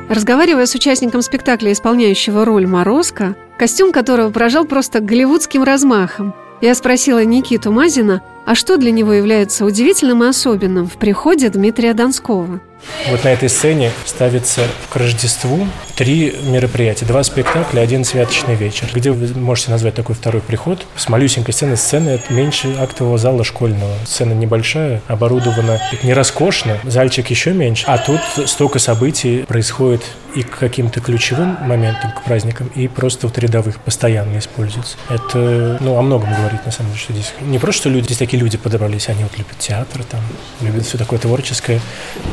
Разговаривая 0.09 0.67
с 0.67 0.75
участником 0.75 1.21
спектакля, 1.21 1.73
исполняющего 1.73 2.45
роль 2.45 2.67
Морозко, 2.67 3.35
костюм 3.59 3.93
которого 3.93 4.31
поражал 4.31 4.65
просто 4.65 5.01
голливудским 5.01 5.65
размахом, 5.65 6.33
я 6.61 6.75
спросила 6.75 7.25
Никиту 7.25 7.73
Мазина, 7.73 8.23
а 8.47 8.55
что 8.55 8.77
для 8.77 8.93
него 8.93 9.13
является 9.13 9.65
удивительным 9.65 10.23
и 10.23 10.29
особенным 10.29 10.87
в 10.87 10.97
приходе 10.97 11.49
Дмитрия 11.49 11.93
Донского. 11.93 12.61
Вот 13.09 13.23
на 13.23 13.29
этой 13.29 13.49
сцене 13.49 13.93
ставится 14.05 14.63
к 14.91 14.97
Рождеству 14.97 15.69
три 15.95 16.35
мероприятия. 16.43 17.05
Два 17.07 17.23
спектакля, 17.23 17.81
один 17.81 18.05
святочный 18.05 18.57
вечер. 18.57 18.89
Где 18.93 19.13
вы 19.13 19.39
можете 19.39 19.71
назвать 19.71 19.95
такой 19.95 20.17
второй 20.17 20.43
приход? 20.43 20.87
С 20.97 21.09
малюсенькой 21.09 21.55
сцены. 21.55 21.77
Сцена 21.77 22.21
меньше 22.31 22.75
актового 22.79 23.17
зала 23.17 23.45
школьного. 23.45 23.93
Сцена 24.05 24.33
небольшая, 24.33 25.03
оборудована 25.07 25.81
не 26.03 26.13
роскошно, 26.15 26.79
зальчик 26.85 27.31
еще 27.31 27.53
меньше. 27.53 27.85
А 27.87 27.99
тут 27.99 28.21
столько 28.47 28.79
событий 28.79 29.45
происходит 29.47 30.03
и 30.37 30.43
к 30.43 30.59
каким-то 30.59 31.01
ключевым 31.01 31.57
моментам, 31.63 32.13
к 32.13 32.23
праздникам, 32.23 32.71
и 32.75 32.89
просто 32.89 33.27
вот 33.27 33.39
рядовых 33.39 33.81
постоянно 33.81 34.39
используются. 34.39 34.99
Это, 35.09 35.79
ну, 35.81 35.97
о 35.97 36.03
многом 36.03 36.35
говорит, 36.35 36.67
на 36.67 36.73
самом 36.73 36.91
деле, 36.91 37.03
что 37.03 37.13
здесь 37.15 37.33
не 37.41 37.59
просто, 37.59 37.81
что 37.83 37.89
люди, 37.89 38.05
здесь 38.05 38.19
такие 38.19 38.39
люди 38.39 38.59
подобрались, 38.59 39.09
они 39.09 39.23
вот 39.23 39.33
любят 39.39 39.59
театр, 39.59 40.05
там, 40.05 40.21
любят 40.61 40.85
все 40.85 40.99
такое 40.99 41.19
творческое, 41.19 41.81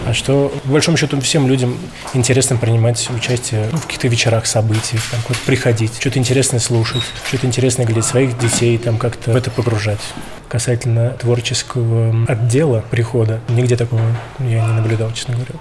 а 0.06 0.14
что, 0.14 0.33
по 0.34 0.52
большому 0.66 0.98
счету, 0.98 1.20
всем 1.22 1.48
людям 1.48 1.78
интересно 2.14 2.58
принимать 2.58 3.10
участие 3.16 3.70
ну, 3.72 3.78
в 3.78 3.86
каких-то 3.86 4.08
вечерах, 4.08 4.46
событий, 4.46 4.98
там, 5.12 5.20
вот 5.28 5.38
приходить, 5.40 5.96
что-то 6.00 6.20
интересное 6.20 6.60
слушать, 6.60 7.04
что-то 7.28 7.46
интересное 7.46 7.86
глядеть, 7.86 8.06
своих 8.06 8.38
детей 8.38 8.78
там 8.78 8.98
как-то 8.98 9.32
в 9.32 9.36
это 9.36 9.52
погружать 9.52 10.02
касательно 10.50 11.12
творческого 11.12 12.26
отдела 12.28 12.84
прихода. 12.90 13.42
Нигде 13.50 13.76
такого 13.76 14.02
я 14.40 14.66
не 14.66 14.74
наблюдал, 14.74 15.12
честно 15.14 15.36
говоря. 15.36 15.54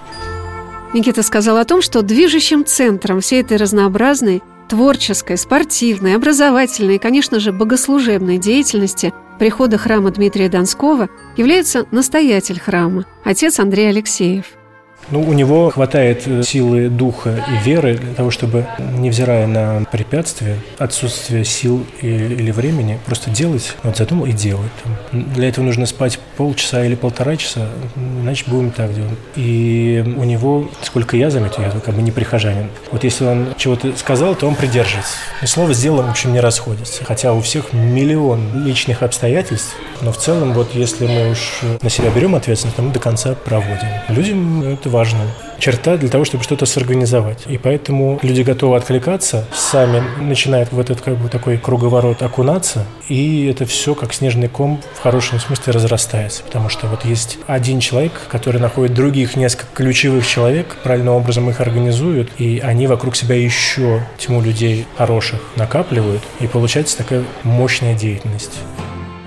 Никита 0.93 1.23
сказал 1.23 1.57
о 1.57 1.65
том, 1.65 1.81
что 1.81 2.01
движущим 2.01 2.65
центром 2.65 3.21
всей 3.21 3.41
этой 3.41 3.57
разнообразной, 3.57 4.41
творческой, 4.69 5.37
спортивной, 5.37 6.15
образовательной 6.15 6.95
и, 6.95 6.99
конечно 6.99 7.39
же, 7.39 7.51
богослужебной 7.51 8.37
деятельности 8.37 9.13
прихода 9.39 9.77
храма 9.77 10.11
Дмитрия 10.11 10.49
Донского 10.49 11.09
является 11.37 11.85
настоятель 11.91 12.59
храма, 12.59 13.05
отец 13.23 13.59
Андрей 13.59 13.89
Алексеев– 13.89 14.45
ну, 15.11 15.21
у 15.21 15.33
него 15.33 15.69
хватает 15.69 16.23
э, 16.25 16.43
силы 16.43 16.89
духа 16.89 17.43
и 17.49 17.63
веры 17.63 17.95
для 17.95 18.13
того, 18.13 18.31
чтобы, 18.31 18.65
невзирая 18.79 19.47
на 19.47 19.83
препятствия, 19.91 20.57
отсутствие 20.77 21.45
сил 21.45 21.85
и, 22.01 22.07
или 22.07 22.51
времени, 22.51 22.99
просто 23.05 23.29
делать, 23.29 23.75
вот 23.83 23.97
задумал 23.97 24.25
и 24.25 24.31
делать. 24.31 24.71
Для 25.11 25.49
этого 25.49 25.65
нужно 25.65 25.85
спать 25.85 26.19
полчаса 26.37 26.85
или 26.85 26.95
полтора 26.95 27.35
часа, 27.37 27.67
иначе 27.95 28.45
будем 28.47 28.71
так 28.71 28.93
делать. 28.93 29.17
И 29.35 30.03
у 30.17 30.23
него, 30.23 30.69
сколько 30.81 31.17
я 31.17 31.29
заметил, 31.29 31.63
я 31.63 31.69
как 31.71 31.95
бы 31.95 32.01
не 32.01 32.11
прихожанин, 32.11 32.69
вот 32.91 33.03
если 33.03 33.25
он 33.25 33.47
чего-то 33.57 33.95
сказал, 33.97 34.35
то 34.35 34.47
он 34.47 34.55
придерживается. 34.55 35.15
И 35.41 35.45
слово 35.45 35.73
сделано, 35.73 36.07
в 36.07 36.11
общем, 36.11 36.33
не 36.33 36.39
расходится. 36.39 37.03
Хотя 37.03 37.33
у 37.33 37.41
всех 37.41 37.73
миллион 37.73 38.65
личных 38.65 39.03
обстоятельств, 39.03 39.75
но 40.01 40.11
в 40.11 40.17
целом, 40.17 40.53
вот 40.53 40.73
если 40.73 41.07
мы 41.07 41.31
уж 41.31 41.61
на 41.81 41.89
себя 41.89 42.09
берем 42.09 42.35
ответственность, 42.35 42.77
то 42.77 42.81
мы 42.81 42.91
до 42.91 42.99
конца 42.99 43.35
проводим. 43.35 43.87
Людям 44.09 44.63
это 44.63 44.89
важная 44.93 45.27
черта 45.59 45.97
для 45.97 46.09
того, 46.09 46.25
чтобы 46.25 46.43
что-то 46.43 46.65
сорганизовать. 46.65 47.45
И 47.47 47.57
поэтому 47.57 48.19
люди 48.21 48.41
готовы 48.41 48.75
откликаться, 48.77 49.45
сами 49.53 50.03
начинают 50.21 50.71
в 50.71 50.79
этот 50.79 51.01
как 51.01 51.15
бы 51.17 51.29
такой 51.29 51.57
круговорот 51.57 52.21
окунаться, 52.21 52.85
и 53.07 53.47
это 53.47 53.65
все 53.65 53.95
как 53.95 54.13
снежный 54.13 54.49
ком 54.49 54.81
в 54.93 54.99
хорошем 54.99 55.39
смысле 55.39 55.73
разрастается. 55.73 56.43
Потому 56.43 56.69
что 56.69 56.87
вот 56.87 57.05
есть 57.05 57.39
один 57.47 57.79
человек, 57.79 58.11
который 58.29 58.59
находит 58.61 58.93
других 58.93 59.35
несколько 59.35 59.67
ключевых 59.73 60.27
человек, 60.27 60.75
правильным 60.83 61.15
образом 61.15 61.49
их 61.49 61.59
организуют, 61.59 62.29
и 62.37 62.59
они 62.63 62.87
вокруг 62.87 63.15
себя 63.15 63.35
еще 63.35 64.05
тьму 64.17 64.41
людей 64.41 64.85
хороших 64.97 65.39
накапливают, 65.55 66.21
и 66.39 66.47
получается 66.47 66.97
такая 66.97 67.23
мощная 67.43 67.95
деятельность. 67.95 68.59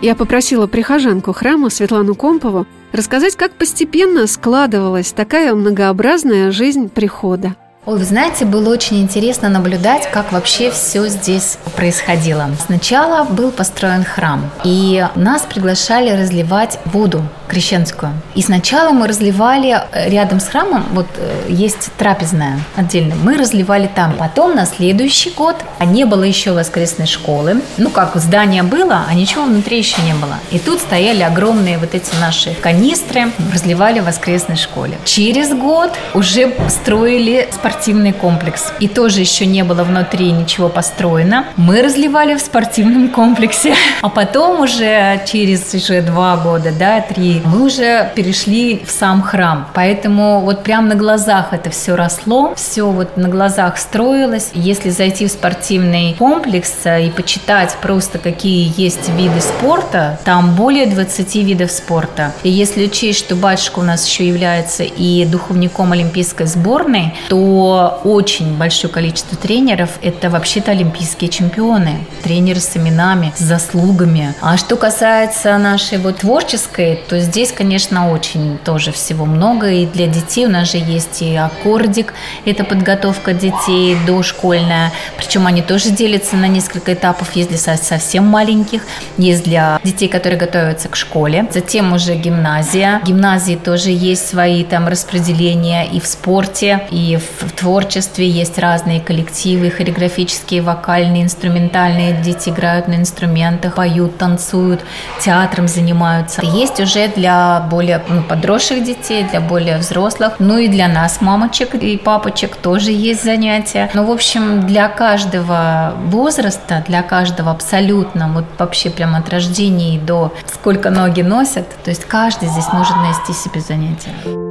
Я 0.03 0.15
попросила 0.15 0.67
прихожанку 0.67 1.33
храма 1.33 1.71
Светлану 1.71 2.15
Компову 2.15 2.67
рассказать, 2.97 3.37
как 3.37 3.53
постепенно 3.53 4.27
складывалась 4.27 5.13
такая 5.13 5.55
многообразная 5.55 6.51
жизнь 6.51 6.89
прихода– 6.89 7.55
Ой, 7.87 8.01
вы 8.01 8.05
знаете, 8.05 8.45
было 8.45 8.71
очень 8.71 9.01
интересно 9.01 9.49
наблюдать, 9.49 10.11
как 10.11 10.33
вообще 10.33 10.73
все 10.73 11.07
здесь 11.07 11.57
происходило. 11.77 12.49
Сначала 12.67 13.23
был 13.23 13.53
построен 13.53 14.03
храм, 14.03 14.51
и 14.65 15.07
нас 15.15 15.43
приглашали 15.43 16.11
разливать 16.11 16.81
воду 16.87 17.23
крещенскую. 17.47 18.11
И 18.35 18.43
сначала 18.43 18.91
мы 18.91 19.07
разливали 19.07 19.81
э, 19.93 20.11
рядом 20.11 20.41
с 20.41 20.49
храмом, 20.49 20.85
вот 20.95 21.07
э, 21.17 21.47
есть 21.49 21.93
трапезная 21.97 22.59
отдельно, 22.75 23.15
мы 23.15 23.37
разливали 23.37 23.89
там. 23.95 24.15
Потом 24.15 24.57
на 24.57 24.67
следующий 24.67 25.31
год 25.31 25.55
а 25.79 25.85
не 25.85 26.05
было 26.07 26.25
еще 26.25 26.51
воскресной 26.51 27.07
школы. 27.07 27.63
Ну 27.77 27.91
как, 27.91 28.17
здание 28.17 28.65
было, 28.65 29.05
а 29.09 29.15
ничего 29.15 29.45
внутри 29.45 29.79
еще 29.79 30.03
не 30.03 30.15
было. 30.15 30.39
И 30.51 30.59
тут 30.59 30.81
стояли 30.81 31.23
огромные 31.23 31.79
вот 31.79 31.95
эти 31.95 32.13
наши 32.21 32.53
канистры, 32.55 33.31
разливали 33.53 34.01
в 34.01 34.07
воскресной 34.07 34.57
школе. 34.57 34.99
Через 35.05 35.51
год 35.55 35.93
уже 36.15 36.53
строили 36.69 37.49
спортивные 37.53 37.76
спортивный 37.77 38.13
комплекс. 38.13 38.73
И 38.81 38.89
тоже 38.89 39.21
еще 39.21 39.45
не 39.45 39.63
было 39.63 39.85
внутри 39.85 40.33
ничего 40.33 40.71
построено. 40.71 41.45
Мы 41.57 41.83
разливали 41.83 42.35
в 42.35 42.41
спортивном 42.41 43.11
комплексе. 43.11 43.75
А 44.03 44.09
потом 44.09 44.61
уже 44.61 45.21
через 45.27 45.75
уже 45.75 46.01
два 46.01 46.37
года, 46.37 46.71
да, 46.71 47.01
три, 47.01 47.43
мы 47.45 47.65
уже 47.65 48.13
перешли 48.15 48.83
в 48.87 48.91
сам 48.91 49.23
храм. 49.23 49.67
Поэтому 49.75 50.41
вот 50.41 50.63
прям 50.63 50.89
на 50.89 50.95
глазах 50.95 51.53
это 51.53 51.71
все 51.71 51.97
росло, 51.97 52.55
все 52.55 52.89
вот 52.89 53.17
на 53.17 53.29
глазах 53.29 53.79
строилось. 53.79 54.51
Если 54.55 54.91
зайти 54.91 55.27
в 55.27 55.31
спортивный 55.31 56.15
комплекс 56.19 56.73
и 56.85 57.11
почитать 57.11 57.77
просто 57.83 58.19
какие 58.19 58.73
есть 58.77 59.09
виды 59.09 59.41
спорта, 59.41 60.21
там 60.25 60.55
более 60.55 60.87
20 60.87 61.35
видов 61.37 61.71
спорта. 61.71 62.33
И 62.43 62.51
если 62.51 62.87
учесть, 62.87 63.19
что 63.19 63.35
батюшка 63.35 63.81
у 63.81 63.83
нас 63.83 64.07
еще 64.07 64.27
является 64.27 64.85
и 64.85 65.25
духовником 65.25 65.93
олимпийской 65.93 66.47
сборной, 66.47 67.15
то 67.29 67.66
очень 68.05 68.57
большое 68.57 68.93
количество 68.93 69.37
тренеров– 69.37 69.91
это 70.03 70.31
вообще-то 70.31 70.73
олимпийские 70.73 71.31
чемпионы, 71.31 72.07
тренеры 72.23 72.61
с 72.61 72.77
именами, 72.77 73.33
с 73.37 73.41
заслугами. 73.41 74.35
А 74.41 74.57
что 74.57 74.77
касается 74.77 75.57
нашей 75.59 75.99
вот 75.99 76.19
творческой, 76.19 77.01
то 77.09 77.19
здесь, 77.21 77.53
конечно, 77.53 78.11
очень 78.13 78.59
тоже 78.59 78.93
всего 78.93 79.25
много. 79.25 79.71
И 79.71 79.87
для 79.87 80.07
детей 80.07 80.47
у 80.47 80.51
нас 80.51 80.71
же 80.71 80.79
есть 80.79 81.23
и 81.23 81.37
аккордик, 81.37 82.15
это 82.45 82.65
подготовка 82.65 83.33
детей 83.33 83.97
дошкольная. 84.07 84.93
Причем 85.17 85.47
они 85.47 85.63
тоже 85.63 85.91
делятся 85.91 86.37
на 86.37 86.47
несколько 86.47 86.95
этапов. 86.95 87.35
Есть 87.35 87.49
для 87.51 87.59
совсем 87.77 88.25
маленьких, 88.27 88.83
есть 89.17 89.45
для 89.45 89.81
детей, 89.83 90.09
которые 90.09 90.39
готовятся 90.39 90.89
к 90.89 90.97
школе. 90.97 91.47
Затем 91.53 91.93
уже 91.93 92.15
гимназия. 92.15 93.01
В 93.03 93.07
гимназии 93.07 93.57
тоже 93.57 93.91
есть 93.91 94.29
свои 94.29 94.65
там 94.65 94.89
распределения 94.89 95.87
и 95.87 96.01
в 96.01 96.07
спорте, 96.07 96.87
и 96.91 97.19
в 97.19 97.53
творчестве 97.57 98.29
есть 98.29 98.59
разные 98.59 99.01
коллективы, 99.01 99.71
хореографические, 99.71 100.63
вокальные, 100.63 101.25
инструментальные. 101.25 102.13
Дети 102.23 102.51
играют 102.51 102.89
на 102.89 102.95
инструментах, 102.95 103.75
поют, 103.75 104.19
танцуют, 104.19 104.81
театром 105.21 105.69
занимаются. 105.69 106.43
Есть 106.45 106.81
уже 106.81 107.09
для 107.09 107.67
более 107.71 108.03
ну, 108.09 108.23
подросших 108.23 108.85
детей, 108.85 109.25
для 109.25 109.41
более 109.41 109.79
взрослых. 109.79 110.35
Ну 110.39 110.59
и 110.59 110.69
для 110.69 110.89
нас, 110.89 111.21
мамочек 111.21 111.75
и 111.75 111.97
папочек, 111.97 112.57
тоже 112.57 112.93
есть 112.93 113.25
занятия. 113.25 113.91
Ну, 113.95 114.05
в 114.05 114.11
общем, 114.11 114.67
для 114.67 114.89
каждого 114.89 115.95
возраста, 116.07 116.85
для 116.87 117.03
каждого 117.03 117.51
абсолютно, 117.51 118.29
вот 118.29 118.45
вообще 118.59 118.91
прямо 118.91 119.19
от 119.19 119.29
рождения 119.29 119.99
до 119.99 120.33
сколько 120.47 120.91
ноги 120.91 121.23
носят, 121.23 121.69
то 121.85 121.91
есть 121.91 122.05
каждый 122.05 122.49
здесь 122.49 122.73
может 122.73 122.97
найти 122.97 123.33
себе 123.33 123.61
занятия. 123.61 124.46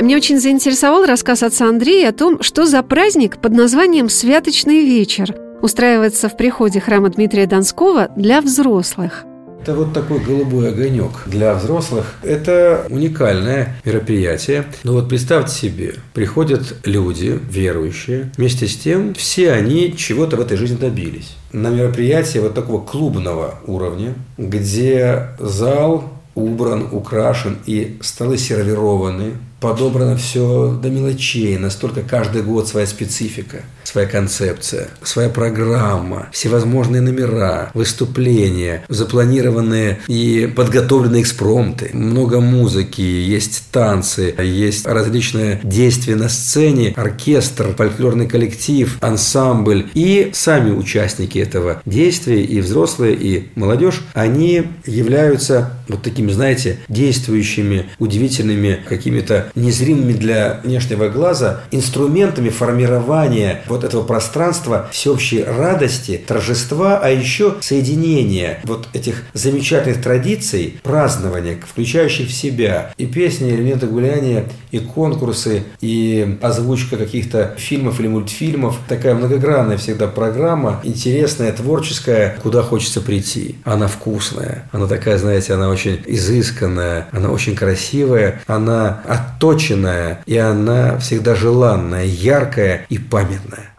Мне 0.00 0.16
очень 0.16 0.40
заинтересовал 0.40 1.04
рассказ 1.04 1.42
отца 1.42 1.68
Андрея 1.68 2.08
о 2.08 2.12
том, 2.12 2.42
что 2.42 2.64
за 2.64 2.82
праздник 2.82 3.38
под 3.38 3.52
названием 3.52 4.08
«Святочный 4.08 4.80
вечер» 4.80 5.34
устраивается 5.60 6.30
в 6.30 6.38
приходе 6.38 6.80
храма 6.80 7.10
Дмитрия 7.10 7.46
Донского 7.46 8.08
для 8.16 8.40
взрослых. 8.40 9.26
Это 9.60 9.74
вот 9.74 9.92
такой 9.92 10.20
голубой 10.20 10.70
огонек 10.70 11.10
для 11.26 11.52
взрослых. 11.52 12.14
Это 12.22 12.86
уникальное 12.88 13.76
мероприятие. 13.84 14.64
Но 14.84 14.94
вот 14.94 15.10
представьте 15.10 15.54
себе, 15.54 15.94
приходят 16.14 16.76
люди, 16.86 17.38
верующие, 17.50 18.32
вместе 18.38 18.68
с 18.68 18.76
тем 18.78 19.12
все 19.12 19.52
они 19.52 19.94
чего-то 19.94 20.38
в 20.38 20.40
этой 20.40 20.56
жизни 20.56 20.76
добились. 20.76 21.36
На 21.52 21.68
мероприятии 21.68 22.38
вот 22.38 22.54
такого 22.54 22.82
клубного 22.82 23.56
уровня, 23.66 24.14
где 24.38 25.28
зал 25.38 26.10
убран, 26.34 26.88
украшен 26.92 27.58
и 27.66 27.98
столы 28.02 28.38
сервированы, 28.38 29.32
подобрано 29.60 30.16
все 30.16 30.72
до 30.72 30.88
мелочей, 30.90 31.58
настолько 31.58 32.02
каждый 32.02 32.42
год 32.42 32.68
своя 32.68 32.86
специфика, 32.86 33.62
своя 33.90 34.06
концепция, 34.06 34.88
своя 35.02 35.28
программа, 35.28 36.28
всевозможные 36.32 37.02
номера, 37.02 37.70
выступления, 37.74 38.84
запланированные 38.88 40.00
и 40.06 40.52
подготовленные 40.54 41.22
экспромты, 41.22 41.90
много 41.92 42.40
музыки, 42.40 43.00
есть 43.00 43.64
танцы, 43.72 44.34
есть 44.38 44.86
различные 44.86 45.60
действия 45.64 46.14
на 46.14 46.28
сцене, 46.28 46.94
оркестр, 46.96 47.74
фольклорный 47.76 48.28
коллектив, 48.28 48.96
ансамбль. 49.00 49.88
И 49.94 50.30
сами 50.32 50.70
участники 50.70 51.38
этого 51.38 51.82
действия, 51.84 52.42
и 52.44 52.60
взрослые, 52.60 53.16
и 53.16 53.48
молодежь, 53.56 54.02
они 54.14 54.64
являются 54.86 55.72
вот 55.88 56.02
такими, 56.02 56.30
знаете, 56.30 56.78
действующими, 56.88 57.86
удивительными 57.98 58.78
какими-то 58.88 59.50
незримыми 59.54 60.12
для 60.12 60.60
внешнего 60.62 61.08
глаза 61.08 61.62
инструментами 61.72 62.50
формирования 62.50 63.62
вот 63.66 63.79
этого 63.84 64.02
пространства 64.02 64.88
всеобщей 64.92 65.42
радости, 65.42 66.20
торжества, 66.26 66.98
а 67.02 67.08
еще 67.10 67.56
соединения 67.60 68.60
вот 68.64 68.88
этих 68.92 69.22
замечательных 69.34 70.02
традиций, 70.02 70.80
празднования, 70.82 71.58
включающих 71.66 72.28
в 72.28 72.32
себя 72.32 72.92
и 72.96 73.06
песни, 73.06 73.50
элементы 73.50 73.86
гуляния, 73.86 74.46
и 74.70 74.78
конкурсы, 74.78 75.64
и 75.80 76.38
озвучка 76.40 76.96
каких-то 76.96 77.54
фильмов 77.58 78.00
или 78.00 78.08
мультфильмов. 78.08 78.78
Такая 78.88 79.14
многогранная 79.14 79.76
всегда 79.76 80.06
программа, 80.06 80.80
интересная, 80.84 81.52
творческая, 81.52 82.38
куда 82.42 82.62
хочется 82.62 83.00
прийти. 83.00 83.56
Она 83.64 83.88
вкусная, 83.88 84.68
она 84.72 84.86
такая, 84.86 85.18
знаете, 85.18 85.54
она 85.54 85.68
очень 85.68 86.00
изысканная, 86.06 87.08
она 87.12 87.30
очень 87.30 87.56
красивая, 87.56 88.40
она 88.46 89.02
отточенная, 89.06 90.22
и 90.26 90.36
она 90.36 90.98
всегда 90.98 91.34
желанная, 91.34 92.04
яркая 92.04 92.86
и 92.88 92.98
памятная. 92.98 93.69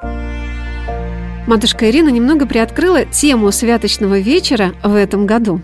Матушка 1.52 1.90
Ирина 1.90 2.08
немного 2.08 2.46
приоткрыла 2.46 3.04
тему 3.04 3.52
святочного 3.52 4.20
вечера 4.20 4.74
в 4.86 4.96
этом 4.96 5.26
году. 5.26 5.62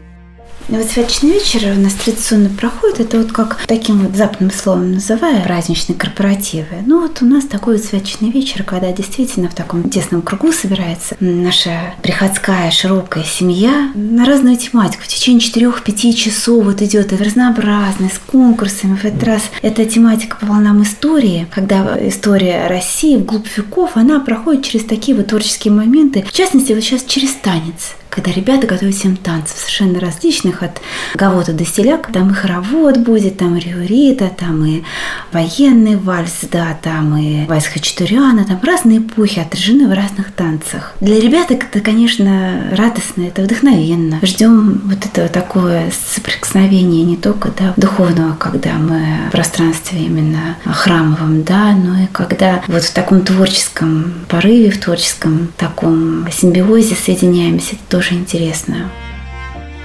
Ну, 0.69 0.80
вот 0.80 0.89
святочный 0.89 1.32
вечер 1.32 1.73
у 1.77 1.80
нас 1.80 1.93
традиционно 1.93 2.49
проходит. 2.49 2.99
Это 2.99 3.19
вот 3.19 3.32
как 3.32 3.58
таким 3.67 3.99
вот 3.99 4.17
западным 4.17 4.51
словом 4.51 4.91
называя 4.95 5.41
праздничные 5.41 5.97
корпоративы. 5.97 6.84
Ну 6.86 6.99
вот 6.99 7.21
у 7.21 7.25
нас 7.25 7.45
такой 7.45 7.77
вот 7.77 7.86
святочный 7.86 8.32
вечер, 8.32 8.63
когда 8.63 8.91
действительно 8.91 9.47
в 9.47 9.56
таком 9.56 9.89
тесном 9.89 10.21
кругу 10.21 10.51
собирается 10.51 11.15
наша 11.21 11.93
приходская 12.03 12.69
широкая 12.71 13.23
семья 13.23 13.91
на 13.95 14.25
разную 14.25 14.58
тематику. 14.58 15.03
В 15.03 15.08
течение 15.08 15.39
4-5 15.39 16.12
часов 16.12 16.65
вот 16.65 16.82
идет 16.82 17.13
разнообразно, 17.13 18.10
с 18.10 18.19
конкурсами. 18.19 18.97
В 18.97 19.06
этот 19.06 19.23
раз 19.23 19.43
эта 19.62 19.86
тематика 19.86 20.36
по 20.36 20.47
волнам 20.47 20.84
истории, 20.84 21.47
когда 21.49 21.97
история 22.10 22.67
России 22.67 23.15
вглубь 23.15 23.47
веков, 23.56 23.91
она 23.95 24.19
проходит 24.19 24.65
через 24.65 24.84
такие 24.84 25.15
вот 25.15 25.27
творческие 25.27 25.73
моменты. 25.73 26.25
В 26.27 26.34
частности, 26.34 26.73
вот 26.73 26.84
сейчас 26.84 27.03
через 27.03 27.36
танец 27.36 27.95
когда 28.10 28.32
ребята 28.32 28.67
готовят 28.67 28.96
всем 28.96 29.15
танцев 29.15 29.58
совершенно 29.58 30.00
различных, 30.00 30.63
от 30.63 30.82
Гавота 31.15 31.54
до 31.54 31.65
Селяк. 31.65 32.12
Там 32.12 32.32
и 32.32 32.34
хоровод 32.34 32.98
будет, 32.98 33.38
там 33.38 33.56
и 33.58 33.60
риорита, 33.60 34.30
там 34.30 34.65
и 34.65 34.84
военный 35.32 35.96
вальс, 35.96 36.39
да, 36.52 36.78
там 36.82 37.17
и 37.17 37.46
вальс 37.46 37.65
Хачатуряна, 37.65 38.46
там 38.46 38.60
разные 38.63 39.00
эпохи 39.00 39.39
отражены 39.39 39.88
в 39.88 39.93
разных 39.93 40.32
танцах. 40.32 40.93
Для 41.00 41.20
ребят 41.20 41.52
это, 41.52 41.80
конечно, 41.80 42.70
радостно, 42.72 43.24
это 43.24 43.43
вдохновенно. 43.43 44.20
Ждем 44.22 44.82
вот 44.86 45.06
этого 45.06 45.28
такое 45.28 45.91
соприкосновение 46.08 47.04
не 47.04 47.17
только 47.17 47.52
да, 47.58 47.74
духовного, 47.78 48.36
когда 48.36 48.74
мы 48.74 49.28
в 49.30 49.32
пространстве 49.32 50.00
именно 50.00 50.58
храмовом, 50.65 51.43
да, 51.43 51.74
но 51.74 52.04
и 52.04 52.08
когда 52.12 52.62
вот 52.67 52.84
в 52.84 52.93
таком 52.93 53.22
творческом 53.22 54.13
порыве, 54.28 54.72
в 54.72 54.80
творческом 54.80 55.50
таком 55.58 56.28
симбиозе 56.32 56.96
соединяемся, 56.96 57.76
это 57.76 57.96
тоже 57.97 58.13
интересно. 58.13 58.91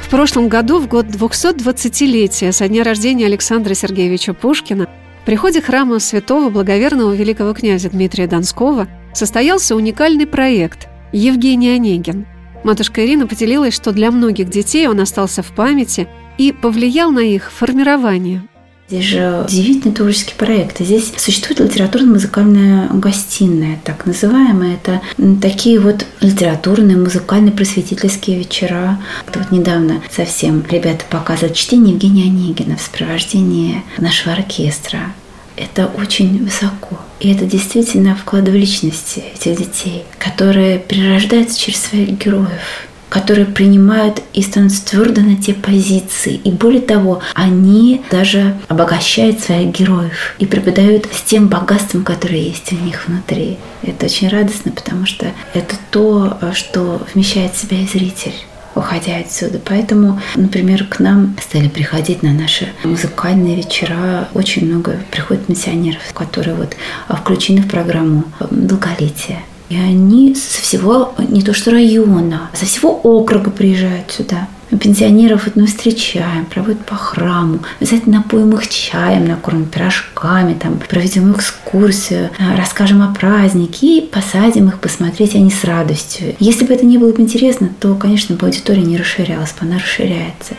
В 0.02 0.10
прошлом 0.10 0.48
году, 0.48 0.78
в 0.80 0.86
год 0.86 1.06
220-летия 1.06 2.52
со 2.52 2.68
дня 2.68 2.84
рождения 2.84 3.24
Александра 3.24 3.72
Сергеевича 3.72 4.34
Пушкина, 4.34 4.86
в 5.22 5.24
приходе 5.24 5.62
храма 5.62 5.98
святого 5.98 6.50
благоверного 6.50 7.14
великого 7.14 7.54
князя 7.54 7.88
Дмитрия 7.88 8.26
Донского 8.26 8.86
состоялся 9.14 9.74
уникальный 9.74 10.26
проект 10.26 10.88
«Евгений 11.14 11.70
Онегин». 11.70 12.26
Матушка 12.64 13.02
Ирина 13.02 13.26
поделилась, 13.26 13.72
что 13.72 13.92
для 13.92 14.10
многих 14.10 14.50
детей 14.50 14.88
он 14.88 15.00
остался 15.00 15.42
в 15.42 15.50
памяти 15.52 16.06
и 16.36 16.52
повлиял 16.52 17.12
на 17.12 17.20
их 17.20 17.50
формирование– 17.50 18.42
Здесь 18.92 19.06
же 19.06 19.44
удивительный 19.48 19.94
творческий 19.94 20.34
проект. 20.36 20.80
Здесь 20.80 21.14
существует 21.16 21.60
литературно-музыкальная 21.60 22.88
гостиная, 22.88 23.80
так 23.84 24.04
называемая. 24.04 24.74
Это 24.74 25.00
такие 25.40 25.80
вот 25.80 26.04
литературные, 26.20 26.98
музыкальные, 26.98 27.52
просветительские 27.52 28.36
вечера. 28.36 29.00
Вот 29.34 29.50
недавно 29.50 30.02
совсем 30.10 30.62
ребята 30.68 31.06
показывают 31.08 31.56
чтение 31.56 31.94
Евгения 31.94 32.24
Онегина 32.24 32.76
в 32.76 32.82
сопровождении 32.82 33.82
нашего 33.96 34.34
оркестра. 34.34 35.14
Это 35.56 35.86
очень 35.86 36.44
высоко. 36.44 37.00
И 37.18 37.32
это 37.32 37.46
действительно 37.46 38.14
вклад 38.14 38.46
в 38.46 38.54
личности 38.54 39.24
этих 39.34 39.56
детей, 39.56 40.04
которые 40.18 40.78
перерождаются 40.78 41.58
через 41.58 41.80
своих 41.80 42.10
героев 42.18 42.60
которые 43.12 43.44
принимают 43.44 44.22
и 44.32 44.40
становятся 44.40 44.86
твердо 44.86 45.20
на 45.20 45.36
те 45.36 45.52
позиции. 45.52 46.40
И 46.44 46.50
более 46.50 46.80
того, 46.80 47.20
они 47.34 48.00
даже 48.10 48.56
обогащают 48.68 49.40
своих 49.40 49.70
героев 49.78 50.34
и 50.38 50.46
преподают 50.46 51.06
с 51.12 51.20
тем 51.20 51.48
богатством, 51.48 52.04
которое 52.04 52.40
есть 52.40 52.72
у 52.72 52.76
них 52.76 53.06
внутри. 53.06 53.58
Это 53.82 54.06
очень 54.06 54.30
радостно, 54.30 54.72
потому 54.72 55.04
что 55.04 55.26
это 55.52 55.76
то, 55.90 56.38
что 56.54 57.02
вмещает 57.12 57.52
в 57.52 57.60
себя 57.60 57.82
и 57.82 57.86
зритель 57.86 58.32
уходя 58.74 59.18
отсюда. 59.18 59.60
Поэтому, 59.62 60.18
например, 60.34 60.86
к 60.86 60.98
нам 60.98 61.36
стали 61.42 61.68
приходить 61.68 62.22
на 62.22 62.32
наши 62.32 62.68
музыкальные 62.84 63.56
вечера 63.56 64.28
очень 64.32 64.66
много 64.66 64.98
приходит 65.10 65.44
пенсионеров, 65.44 66.00
которые 66.14 66.54
вот 66.54 66.74
включены 67.10 67.60
в 67.60 67.68
программу 67.68 68.24
долголетия. 68.50 69.40
И 69.72 69.76
они 69.78 70.34
со 70.34 70.60
всего, 70.60 71.14
не 71.16 71.40
то 71.40 71.54
что 71.54 71.70
района, 71.70 72.50
со 72.52 72.66
всего 72.66 72.90
округа 72.90 73.50
приезжают 73.50 74.10
сюда. 74.10 74.46
Пенсионеров 74.68 75.46
вот 75.46 75.56
мы 75.56 75.66
встречаем, 75.66 76.44
проводят 76.44 76.84
по 76.84 76.94
храму, 76.94 77.60
обязательно 77.80 78.18
напоим 78.18 78.52
их 78.52 78.68
чаем, 78.68 79.24
накормим 79.24 79.64
пирожками, 79.64 80.52
там, 80.52 80.78
проведем 80.90 81.32
экскурсию, 81.32 82.28
а, 82.38 82.54
расскажем 82.54 83.00
о 83.00 83.14
празднике 83.14 83.98
и 83.98 84.00
посадим 84.02 84.68
их 84.68 84.78
посмотреть 84.78 85.36
они 85.36 85.50
с 85.50 85.64
радостью. 85.64 86.36
Если 86.38 86.66
бы 86.66 86.74
это 86.74 86.84
не 86.84 86.98
было 86.98 87.14
бы 87.14 87.22
интересно, 87.22 87.70
то, 87.80 87.94
конечно, 87.94 88.36
бы 88.36 88.44
аудитория 88.44 88.82
не 88.82 88.98
расширялась, 88.98 89.52
бы 89.58 89.66
она 89.66 89.76
расширяется. 89.76 90.52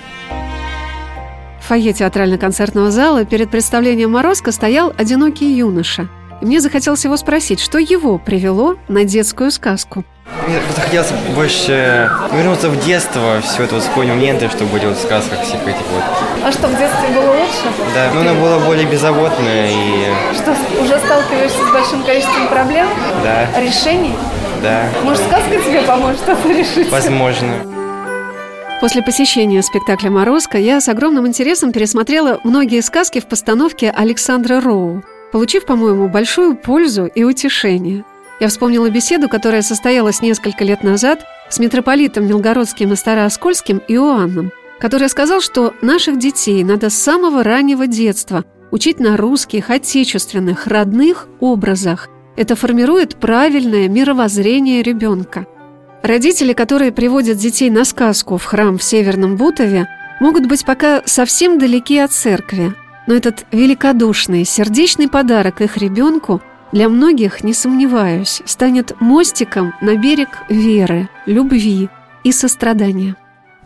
В 1.61 1.67
фойе 1.67 1.93
театрально-концертного 1.93 2.89
зала 2.89 3.25
перед 3.25 3.51
представлением 3.51 4.13
«Морозко» 4.13 4.51
стоял 4.51 4.91
одинокий 4.97 5.55
юноша– 5.55 6.09
и 6.43 6.45
мне 6.45 6.59
захотелось 6.59 7.05
его 7.05 7.15
спросить, 7.15 7.61
что 7.61 7.77
его 7.77 8.17
привело 8.17 8.75
на 8.89 9.05
детскую 9.05 9.49
сказку. 9.49 10.03
Мне 10.45 10.59
захотелось 10.75 11.09
больше 11.33 12.11
вернуться 12.33 12.69
в 12.69 12.83
детство, 12.83 13.39
все 13.41 13.63
это 13.63 13.75
вот 13.75 13.83
вспомнить 13.83 14.09
моменты, 14.09 14.49
что 14.49 14.65
были 14.65 14.87
вот 14.87 14.97
в 14.97 15.01
сказках 15.01 15.41
всех 15.41 15.61
этих 15.65 15.87
вот. 15.93 16.03
А 16.43 16.51
что, 16.51 16.67
в 16.67 16.77
детстве 16.77 17.07
было 17.15 17.31
лучше? 17.31 17.71
Да, 17.95 18.11
но 18.13 18.21
она 18.21 18.33
была 18.33 18.59
более 18.59 18.85
беззаботная 18.85 19.69
и... 19.71 20.35
Что, 20.35 20.53
уже 20.81 20.99
сталкиваешься 20.99 21.65
с 21.65 21.71
большим 21.71 22.03
количеством 22.03 22.49
проблем? 22.49 22.87
Да. 23.23 23.47
Решений? 23.61 24.13
Да. 24.61 24.89
Может, 25.01 25.23
сказка 25.23 25.51
тебе 25.51 25.81
поможет 25.83 26.27
это 26.27 26.49
решить? 26.49 26.91
Возможно. 26.91 27.53
После 28.81 29.01
посещения 29.01 29.63
спектакля 29.63 30.09
«Морозко» 30.09 30.57
я 30.57 30.81
с 30.81 30.89
огромным 30.89 31.25
интересом 31.25 31.71
пересмотрела 31.71 32.41
многие 32.43 32.81
сказки 32.81 33.21
в 33.21 33.27
постановке 33.27 33.89
Александра 33.89 34.59
Роу 34.59 35.03
получив, 35.33 35.65
по-моему, 35.65 36.07
большую 36.09 36.55
пользу 36.55 37.07
и 37.07 37.23
утешение. 37.23 38.05
Я 38.39 38.49
вспомнила 38.49 38.87
беседу, 38.91 39.27
которая 39.27 39.63
состоялась 39.63 40.21
несколько 40.21 40.63
лет 40.63 40.83
назад 40.83 41.25
с 41.49 41.57
митрополитом 41.57 42.27
Милгородским 42.27 42.93
и 42.93 42.95
Старооскольским 42.95 43.81
Иоанном, 43.87 44.51
который 44.79 45.09
сказал, 45.09 45.41
что 45.41 45.73
наших 45.81 46.19
детей 46.19 46.63
надо 46.63 46.91
с 46.91 46.93
самого 46.93 47.43
раннего 47.43 47.87
детства 47.87 48.45
учить 48.69 48.99
на 48.99 49.17
русских, 49.17 49.71
отечественных, 49.71 50.67
родных 50.67 51.27
образах. 51.39 52.09
Это 52.35 52.55
формирует 52.55 53.15
правильное 53.15 53.87
мировоззрение 53.87 54.83
ребенка. 54.83 55.47
Родители, 56.03 56.53
которые 56.53 56.91
приводят 56.91 57.37
детей 57.37 57.71
на 57.71 57.85
сказку 57.85 58.37
в 58.37 58.43
храм 58.45 58.77
в 58.77 58.83
Северном 58.83 59.37
Бутове, 59.37 59.87
могут 60.19 60.45
быть 60.45 60.63
пока 60.63 61.01
совсем 61.05 61.57
далеки 61.57 61.97
от 61.97 62.11
церкви, 62.11 62.75
но 63.07 63.13
этот 63.13 63.45
великодушный, 63.51 64.45
сердечный 64.45 65.09
подарок 65.09 65.61
их 65.61 65.77
ребенку 65.77 66.41
для 66.71 66.89
многих, 66.89 67.43
не 67.43 67.53
сомневаюсь, 67.53 68.41
станет 68.45 68.99
мостиком 68.99 69.73
на 69.81 69.95
берег 69.95 70.29
веры, 70.49 71.09
любви 71.25 71.89
и 72.23 72.31
сострадания. 72.31 73.15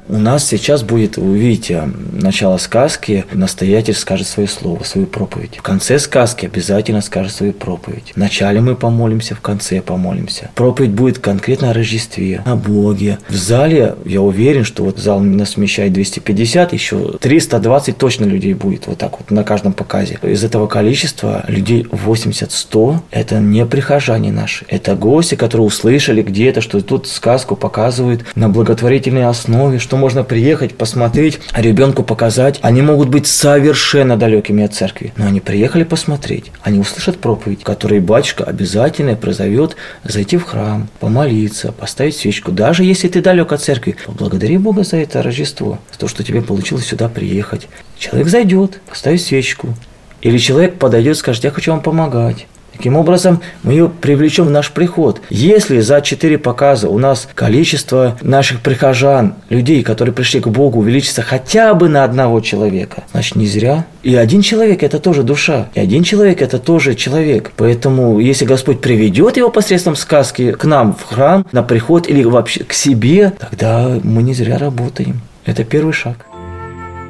У 0.09 0.17
нас 0.17 0.47
сейчас 0.47 0.83
будет, 0.83 1.17
вы 1.17 1.31
увидите, 1.31 1.89
начало 2.13 2.57
сказки, 2.57 3.25
настоятель 3.33 3.93
скажет 3.93 4.27
свое 4.27 4.47
слово, 4.47 4.83
свою 4.83 5.05
проповедь. 5.05 5.57
В 5.57 5.61
конце 5.61 5.99
сказки 5.99 6.45
обязательно 6.45 7.01
скажет 7.01 7.33
свою 7.33 7.51
проповедь. 7.51 8.13
В 8.15 8.17
начале 8.17 8.61
мы 8.61 8.75
помолимся, 8.75 9.35
в 9.35 9.41
конце 9.41 9.81
помолимся. 9.81 10.49
Проповедь 10.55 10.91
будет 10.91 11.19
конкретно 11.19 11.71
о 11.71 11.73
Рождестве, 11.73 12.41
о 12.45 12.55
Боге. 12.55 13.17
В 13.27 13.35
зале, 13.35 13.95
я 14.05 14.21
уверен, 14.21 14.63
что 14.63 14.85
вот 14.85 14.97
зал 14.97 15.19
нас 15.19 15.57
вмещает 15.57 15.91
250, 15.91 16.71
еще 16.71 17.17
320 17.19 17.97
точно 17.97 18.23
людей 18.23 18.53
будет 18.53 18.87
вот 18.87 18.97
так 18.97 19.19
вот 19.19 19.29
на 19.29 19.43
каждом 19.43 19.73
показе. 19.73 20.19
Из 20.23 20.41
этого 20.41 20.67
количества 20.67 21.43
людей 21.49 21.83
80-100– 21.83 22.99
это 23.11 23.39
не 23.39 23.65
прихожане 23.65 24.31
наши, 24.31 24.65
это 24.69 24.95
гости, 24.95 25.35
которые 25.35 25.67
услышали 25.67 26.21
где-то, 26.21 26.61
что 26.61 26.79
тут 26.81 27.07
сказку 27.07 27.57
показывают 27.57 28.23
на 28.35 28.47
благотворительной 28.47 29.25
основе, 29.25 29.79
что 29.79 29.96
можно 29.97 30.23
приехать, 30.23 30.77
посмотреть, 30.77 31.39
ребенку 31.53 32.03
показать. 32.03 32.59
Они 32.61 32.81
могут 32.81 33.09
быть 33.09 33.27
совершенно 33.27 34.17
далекими 34.17 34.63
от 34.63 34.73
церкви, 34.73 35.13
но 35.17 35.25
они 35.25 35.39
приехали 35.39 35.83
посмотреть. 35.83 36.51
Они 36.61 36.79
услышат 36.79 37.17
проповедь, 37.17 37.63
которой 37.63 37.99
батюшка 37.99 38.43
обязательно 38.43 39.15
призовет 39.15 39.75
зайти 40.03 40.37
в 40.37 40.43
храм, 40.43 40.87
помолиться, 40.99 41.71
поставить 41.71 42.15
свечку. 42.15 42.51
Даже 42.51 42.83
если 42.83 43.07
ты 43.07 43.21
далек 43.21 43.51
от 43.51 43.61
церкви, 43.61 43.95
поблагодари 44.05 44.57
Бога 44.57 44.83
за 44.83 44.97
это 44.97 45.21
Рождество, 45.21 45.79
за 45.91 45.99
то, 45.99 46.07
что 46.07 46.23
тебе 46.23 46.41
получилось 46.41 46.85
сюда 46.85 47.09
приехать. 47.09 47.67
Человек 47.97 48.27
зайдет, 48.29 48.81
поставит 48.87 49.21
свечку. 49.21 49.73
Или 50.21 50.37
человек 50.37 50.79
подойдет 50.79 51.15
и 51.15 51.19
скажет, 51.19 51.43
я 51.43 51.51
хочу 51.51 51.71
вам 51.71 51.81
помогать. 51.81 52.47
Таким 52.77 52.95
образом, 52.95 53.41
мы 53.63 53.73
ее 53.73 53.89
привлечем 53.89 54.45
в 54.45 54.51
наш 54.51 54.71
приход. 54.71 55.21
Если 55.31 55.79
за 55.79 55.99
четыре 56.01 56.37
показа 56.37 56.87
у 56.87 56.99
нас 56.99 57.27
количество 57.33 58.17
наших 58.21 58.61
прихожан, 58.61 59.33
людей, 59.49 59.81
которые 59.81 60.13
пришли 60.13 60.39
к 60.39 60.47
Богу, 60.47 60.79
увеличится 60.79 61.23
хотя 61.23 61.73
бы 61.73 61.89
на 61.89 62.03
одного 62.03 62.39
человека, 62.39 63.03
значит, 63.11 63.35
не 63.35 63.47
зря. 63.47 63.85
И 64.03 64.15
один 64.15 64.41
человек– 64.41 64.83
это 64.83 64.99
тоже 64.99 65.23
душа, 65.23 65.69
и 65.73 65.79
один 65.79 66.03
человек– 66.03 66.41
это 66.43 66.59
тоже 66.59 66.93
человек. 66.93 67.51
Поэтому, 67.57 68.19
если 68.19 68.45
Господь 68.45 68.79
приведет 68.79 69.37
его 69.37 69.49
посредством 69.49 69.95
сказки 69.95 70.51
к 70.51 70.63
нам 70.65 70.93
в 70.93 71.03
храм, 71.03 71.47
на 71.51 71.63
приход 71.63 72.07
или 72.07 72.23
вообще 72.23 72.63
к 72.63 72.73
себе, 72.73 73.33
тогда 73.39 73.99
мы 74.03 74.21
не 74.21 74.35
зря 74.35 74.59
работаем. 74.59 75.21
Это 75.45 75.63
первый 75.63 75.93
шаг. 75.93 76.27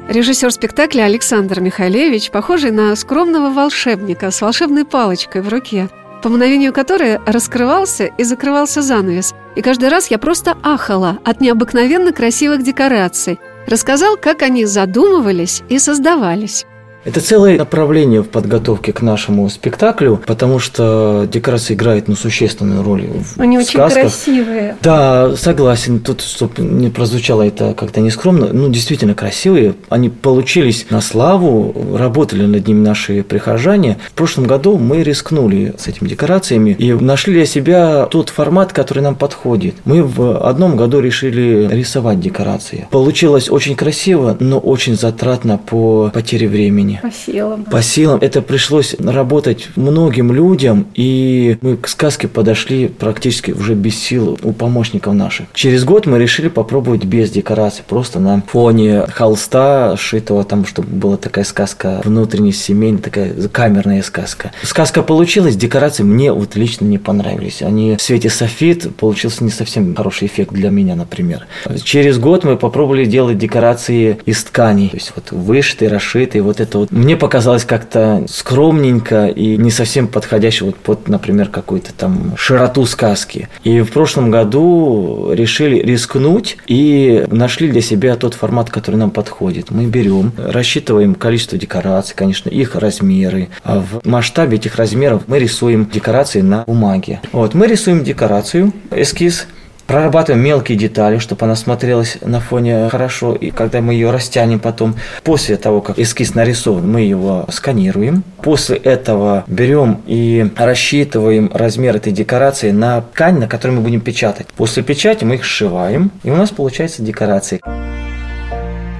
Режиссер 0.08 0.50
спектакля 0.50 1.02
Александр 1.02 1.60
Михайлевич, 1.60 2.30
похожий 2.30 2.70
на 2.70 2.96
скромного 2.96 3.50
волшебника 3.52 4.30
с 4.30 4.40
волшебной 4.40 4.86
палочкой 4.86 5.42
в 5.42 5.50
руке, 5.50 5.90
по 6.22 6.30
мгновению 6.30 6.72
которой 6.72 7.18
раскрывался 7.26 8.06
и 8.06 8.24
закрывался 8.24 8.80
занавес. 8.80 9.34
И 9.54 9.60
каждый 9.60 9.90
раз 9.90 10.10
я 10.10 10.16
просто 10.16 10.56
ахала 10.62 11.18
от 11.24 11.42
необыкновенно 11.42 12.14
красивых 12.14 12.62
декораций. 12.62 13.38
Рассказал, 13.66 14.16
как 14.16 14.40
они 14.40 14.64
задумывались 14.64 15.62
и 15.68 15.78
создавались. 15.78 16.64
Это 17.08 17.22
целое 17.22 17.56
направление 17.56 18.22
в 18.22 18.28
подготовке 18.28 18.92
к 18.92 19.00
нашему 19.00 19.48
спектаклю, 19.48 20.20
потому 20.26 20.58
что 20.58 21.26
декорации 21.32 21.72
играют 21.72 22.06
ну, 22.06 22.14
существенную 22.14 22.82
роль 22.82 23.06
в 23.06 23.40
Они 23.40 23.58
сказках. 23.62 23.88
очень 23.90 24.00
красивые. 24.02 24.76
Да, 24.82 25.34
согласен. 25.36 26.00
Тут, 26.00 26.20
чтобы 26.20 26.62
не 26.62 26.90
прозвучало 26.90 27.46
это 27.46 27.72
как-то 27.72 28.00
нескромно, 28.00 28.48
ну, 28.52 28.68
действительно 28.68 29.14
красивые. 29.14 29.74
Они 29.88 30.10
получились 30.10 30.86
на 30.90 31.00
славу, 31.00 31.74
работали 31.96 32.44
над 32.44 32.68
ними 32.68 32.84
наши 32.84 33.22
прихожане. 33.22 33.96
В 34.08 34.12
прошлом 34.12 34.44
году 34.46 34.76
мы 34.76 35.02
рискнули 35.02 35.74
с 35.78 35.88
этими 35.88 36.08
декорациями 36.08 36.76
и 36.78 36.92
нашли 36.92 37.32
для 37.32 37.46
себя 37.46 38.06
тот 38.10 38.28
формат, 38.28 38.74
который 38.74 39.02
нам 39.02 39.14
подходит. 39.14 39.76
Мы 39.86 40.02
в 40.02 40.46
одном 40.46 40.76
году 40.76 41.00
решили 41.00 41.68
рисовать 41.70 42.20
декорации. 42.20 42.86
Получилось 42.90 43.48
очень 43.48 43.76
красиво, 43.76 44.36
но 44.40 44.58
очень 44.58 44.94
затратно 44.94 45.56
по 45.56 46.10
потере 46.12 46.48
времени. 46.48 46.97
По 47.02 47.10
силам. 47.10 47.64
По 47.64 47.82
силам. 47.82 48.18
Это 48.20 48.42
пришлось 48.42 48.94
работать 48.98 49.68
многим 49.76 50.32
людям, 50.32 50.86
и 50.94 51.58
мы 51.60 51.76
к 51.76 51.88
сказке 51.88 52.28
подошли 52.28 52.88
практически 52.88 53.52
уже 53.52 53.74
без 53.74 53.96
сил 53.96 54.38
у 54.42 54.52
помощников 54.52 55.14
наших. 55.14 55.46
Через 55.54 55.84
год 55.84 56.06
мы 56.06 56.18
решили 56.18 56.48
попробовать 56.48 57.04
без 57.04 57.30
декораций, 57.30 57.84
просто 57.86 58.20
на 58.20 58.42
фоне 58.46 59.04
холста, 59.08 59.96
сшитого 59.96 60.44
там, 60.44 60.66
чтобы 60.66 60.88
была 60.88 61.16
такая 61.16 61.44
сказка 61.44 62.00
внутренняя, 62.04 62.52
семейная, 62.52 63.00
такая 63.00 63.32
камерная 63.48 64.02
сказка. 64.02 64.52
Сказка 64.62 65.02
получилась, 65.02 65.56
декорации 65.56 66.02
мне 66.02 66.32
вот 66.32 66.56
лично 66.56 66.84
не 66.84 66.98
понравились. 66.98 67.62
Они 67.62 67.96
в 67.96 68.02
свете 68.02 68.30
софит, 68.30 68.94
получился 68.96 69.44
не 69.44 69.50
совсем 69.50 69.94
хороший 69.94 70.26
эффект 70.26 70.52
для 70.52 70.70
меня, 70.70 70.94
например. 70.96 71.46
Через 71.84 72.18
год 72.18 72.44
мы 72.44 72.56
попробовали 72.56 73.04
делать 73.04 73.38
декорации 73.38 74.18
из 74.26 74.42
тканей, 74.44 74.88
то 74.88 74.96
есть 74.96 75.12
вот 75.14 75.30
вышитые, 75.32 75.90
расшитые, 75.90 76.42
вот 76.42 76.60
это 76.60 76.77
вот 76.78 76.90
мне 76.90 77.16
показалось 77.16 77.64
как-то 77.64 78.24
скромненько 78.28 79.26
и 79.26 79.56
не 79.56 79.70
совсем 79.70 80.08
подходящее 80.08 80.66
вот 80.66 80.76
под, 80.76 81.08
например, 81.08 81.48
какую-то 81.48 81.92
там 81.92 82.34
широту 82.36 82.86
сказки. 82.86 83.48
И 83.64 83.80
в 83.80 83.90
прошлом 83.92 84.30
году 84.30 85.30
решили 85.32 85.76
рискнуть 85.76 86.58
и 86.66 87.24
нашли 87.30 87.70
для 87.70 87.80
себя 87.80 88.16
тот 88.16 88.34
формат, 88.34 88.70
который 88.70 88.96
нам 88.96 89.10
подходит. 89.10 89.70
Мы 89.70 89.86
берем, 89.86 90.32
рассчитываем 90.36 91.14
количество 91.14 91.58
декораций, 91.58 92.14
конечно, 92.16 92.48
их 92.48 92.74
размеры. 92.74 93.48
А 93.64 93.80
в 93.80 94.06
масштабе 94.06 94.56
этих 94.56 94.76
размеров 94.76 95.22
мы 95.26 95.38
рисуем 95.38 95.88
декорации 95.92 96.40
на 96.40 96.64
бумаге. 96.64 97.20
Вот, 97.32 97.54
мы 97.54 97.66
рисуем 97.66 98.04
декорацию, 98.04 98.72
эскиз, 98.90 99.46
прорабатываем 99.88 100.44
мелкие 100.44 100.78
детали, 100.78 101.18
чтобы 101.18 101.46
она 101.46 101.56
смотрелась 101.56 102.18
на 102.20 102.40
фоне 102.40 102.88
хорошо, 102.90 103.34
и 103.34 103.50
когда 103.50 103.80
мы 103.80 103.94
ее 103.94 104.10
растянем 104.10 104.60
потом, 104.60 104.94
после 105.24 105.56
того, 105.56 105.80
как 105.80 105.98
эскиз 105.98 106.34
нарисован, 106.34 106.88
мы 106.88 107.00
его 107.00 107.46
сканируем. 107.50 108.22
После 108.42 108.76
этого 108.76 109.44
берем 109.48 110.02
и 110.06 110.48
рассчитываем 110.56 111.50
размер 111.52 111.96
этой 111.96 112.12
декорации 112.12 112.70
на 112.70 113.00
ткань, 113.00 113.38
на 113.38 113.48
которой 113.48 113.72
мы 113.72 113.80
будем 113.80 114.00
печатать. 114.00 114.46
После 114.56 114.82
печати 114.82 115.24
мы 115.24 115.36
их 115.36 115.44
сшиваем, 115.44 116.12
и 116.22 116.30
у 116.30 116.36
нас 116.36 116.50
получается 116.50 117.02
декорации. 117.02 117.60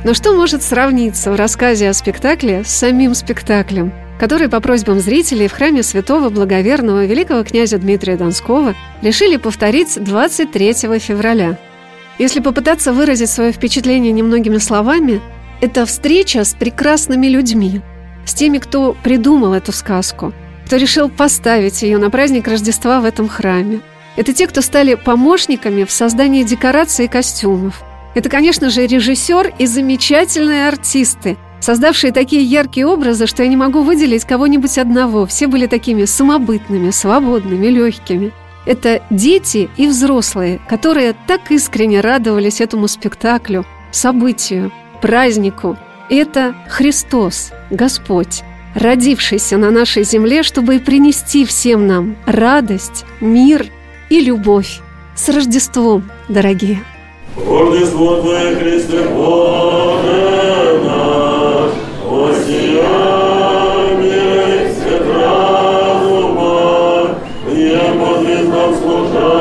Но 0.04 0.14
что 0.14 0.32
может 0.32 0.62
сравниться 0.62 1.30
в 1.30 1.36
рассказе 1.36 1.90
о 1.90 1.92
спектакле 1.92 2.64
с 2.64 2.68
самим 2.68 3.14
спектаклем, 3.14 3.92
который 4.18 4.48
по 4.48 4.60
просьбам 4.60 5.00
зрителей 5.00 5.48
в 5.48 5.52
храме 5.52 5.82
святого 5.82 6.28
благоверного 6.28 7.04
великого 7.06 7.44
князя 7.44 7.78
Дмитрия 7.78 8.16
Донского 8.16 8.74
решили 9.00 9.36
повторить 9.36 10.02
23 10.02 10.72
февраля? 10.98 11.58
Если 12.18 12.40
попытаться 12.40 12.92
выразить 12.92 13.30
свое 13.30 13.52
впечатление 13.52 14.12
немногими 14.12 14.58
словами, 14.58 15.20
это 15.60 15.86
встреча 15.86 16.44
с 16.44 16.54
прекрасными 16.54 17.28
людьми, 17.28 17.80
с 18.26 18.34
теми, 18.34 18.58
кто 18.58 18.96
придумал 19.02 19.54
эту 19.54 19.72
сказку, 19.72 20.32
кто 20.66 20.76
решил 20.76 21.08
поставить 21.08 21.82
ее 21.82 21.98
на 21.98 22.10
праздник 22.10 22.48
Рождества 22.48 23.00
в 23.00 23.04
этом 23.04 23.28
храме. 23.28 23.80
Это 24.16 24.32
те, 24.32 24.48
кто 24.48 24.62
стали 24.62 24.94
помощниками 24.94 25.84
в 25.84 25.92
создании 25.92 26.42
декораций 26.42 27.04
и 27.04 27.08
костюмов. 27.08 27.82
Это, 28.16 28.28
конечно 28.28 28.68
же, 28.68 28.84
режиссер 28.84 29.54
и 29.58 29.66
замечательные 29.66 30.66
артисты, 30.66 31.36
создавшие 31.60 32.12
такие 32.12 32.42
яркие 32.42 32.86
образы, 32.86 33.26
что 33.26 33.42
я 33.42 33.48
не 33.48 33.56
могу 33.56 33.82
выделить 33.82 34.24
кого-нибудь 34.24 34.78
одного. 34.78 35.26
Все 35.26 35.46
были 35.46 35.66
такими 35.66 36.04
самобытными, 36.04 36.90
свободными, 36.90 37.66
легкими. 37.66 38.32
Это 38.66 39.02
дети 39.10 39.70
и 39.76 39.86
взрослые, 39.86 40.60
которые 40.68 41.14
так 41.26 41.50
искренне 41.50 42.00
радовались 42.00 42.60
этому 42.60 42.86
спектаклю, 42.86 43.64
событию, 43.90 44.72
празднику. 45.00 45.76
Это 46.10 46.54
Христос, 46.68 47.52
Господь, 47.70 48.42
родившийся 48.74 49.56
на 49.56 49.70
нашей 49.70 50.04
земле, 50.04 50.42
чтобы 50.42 50.76
и 50.76 50.78
принести 50.78 51.44
всем 51.44 51.86
нам 51.86 52.16
радость, 52.26 53.04
мир 53.20 53.66
и 54.10 54.20
любовь. 54.20 54.80
С 55.14 55.28
Рождеством, 55.28 56.10
дорогие! 56.28 56.82
Рождество 57.36 58.20
Твое, 58.20 58.56
Христе 58.56 59.08
Боже 59.08 59.87
звездам 68.67 69.36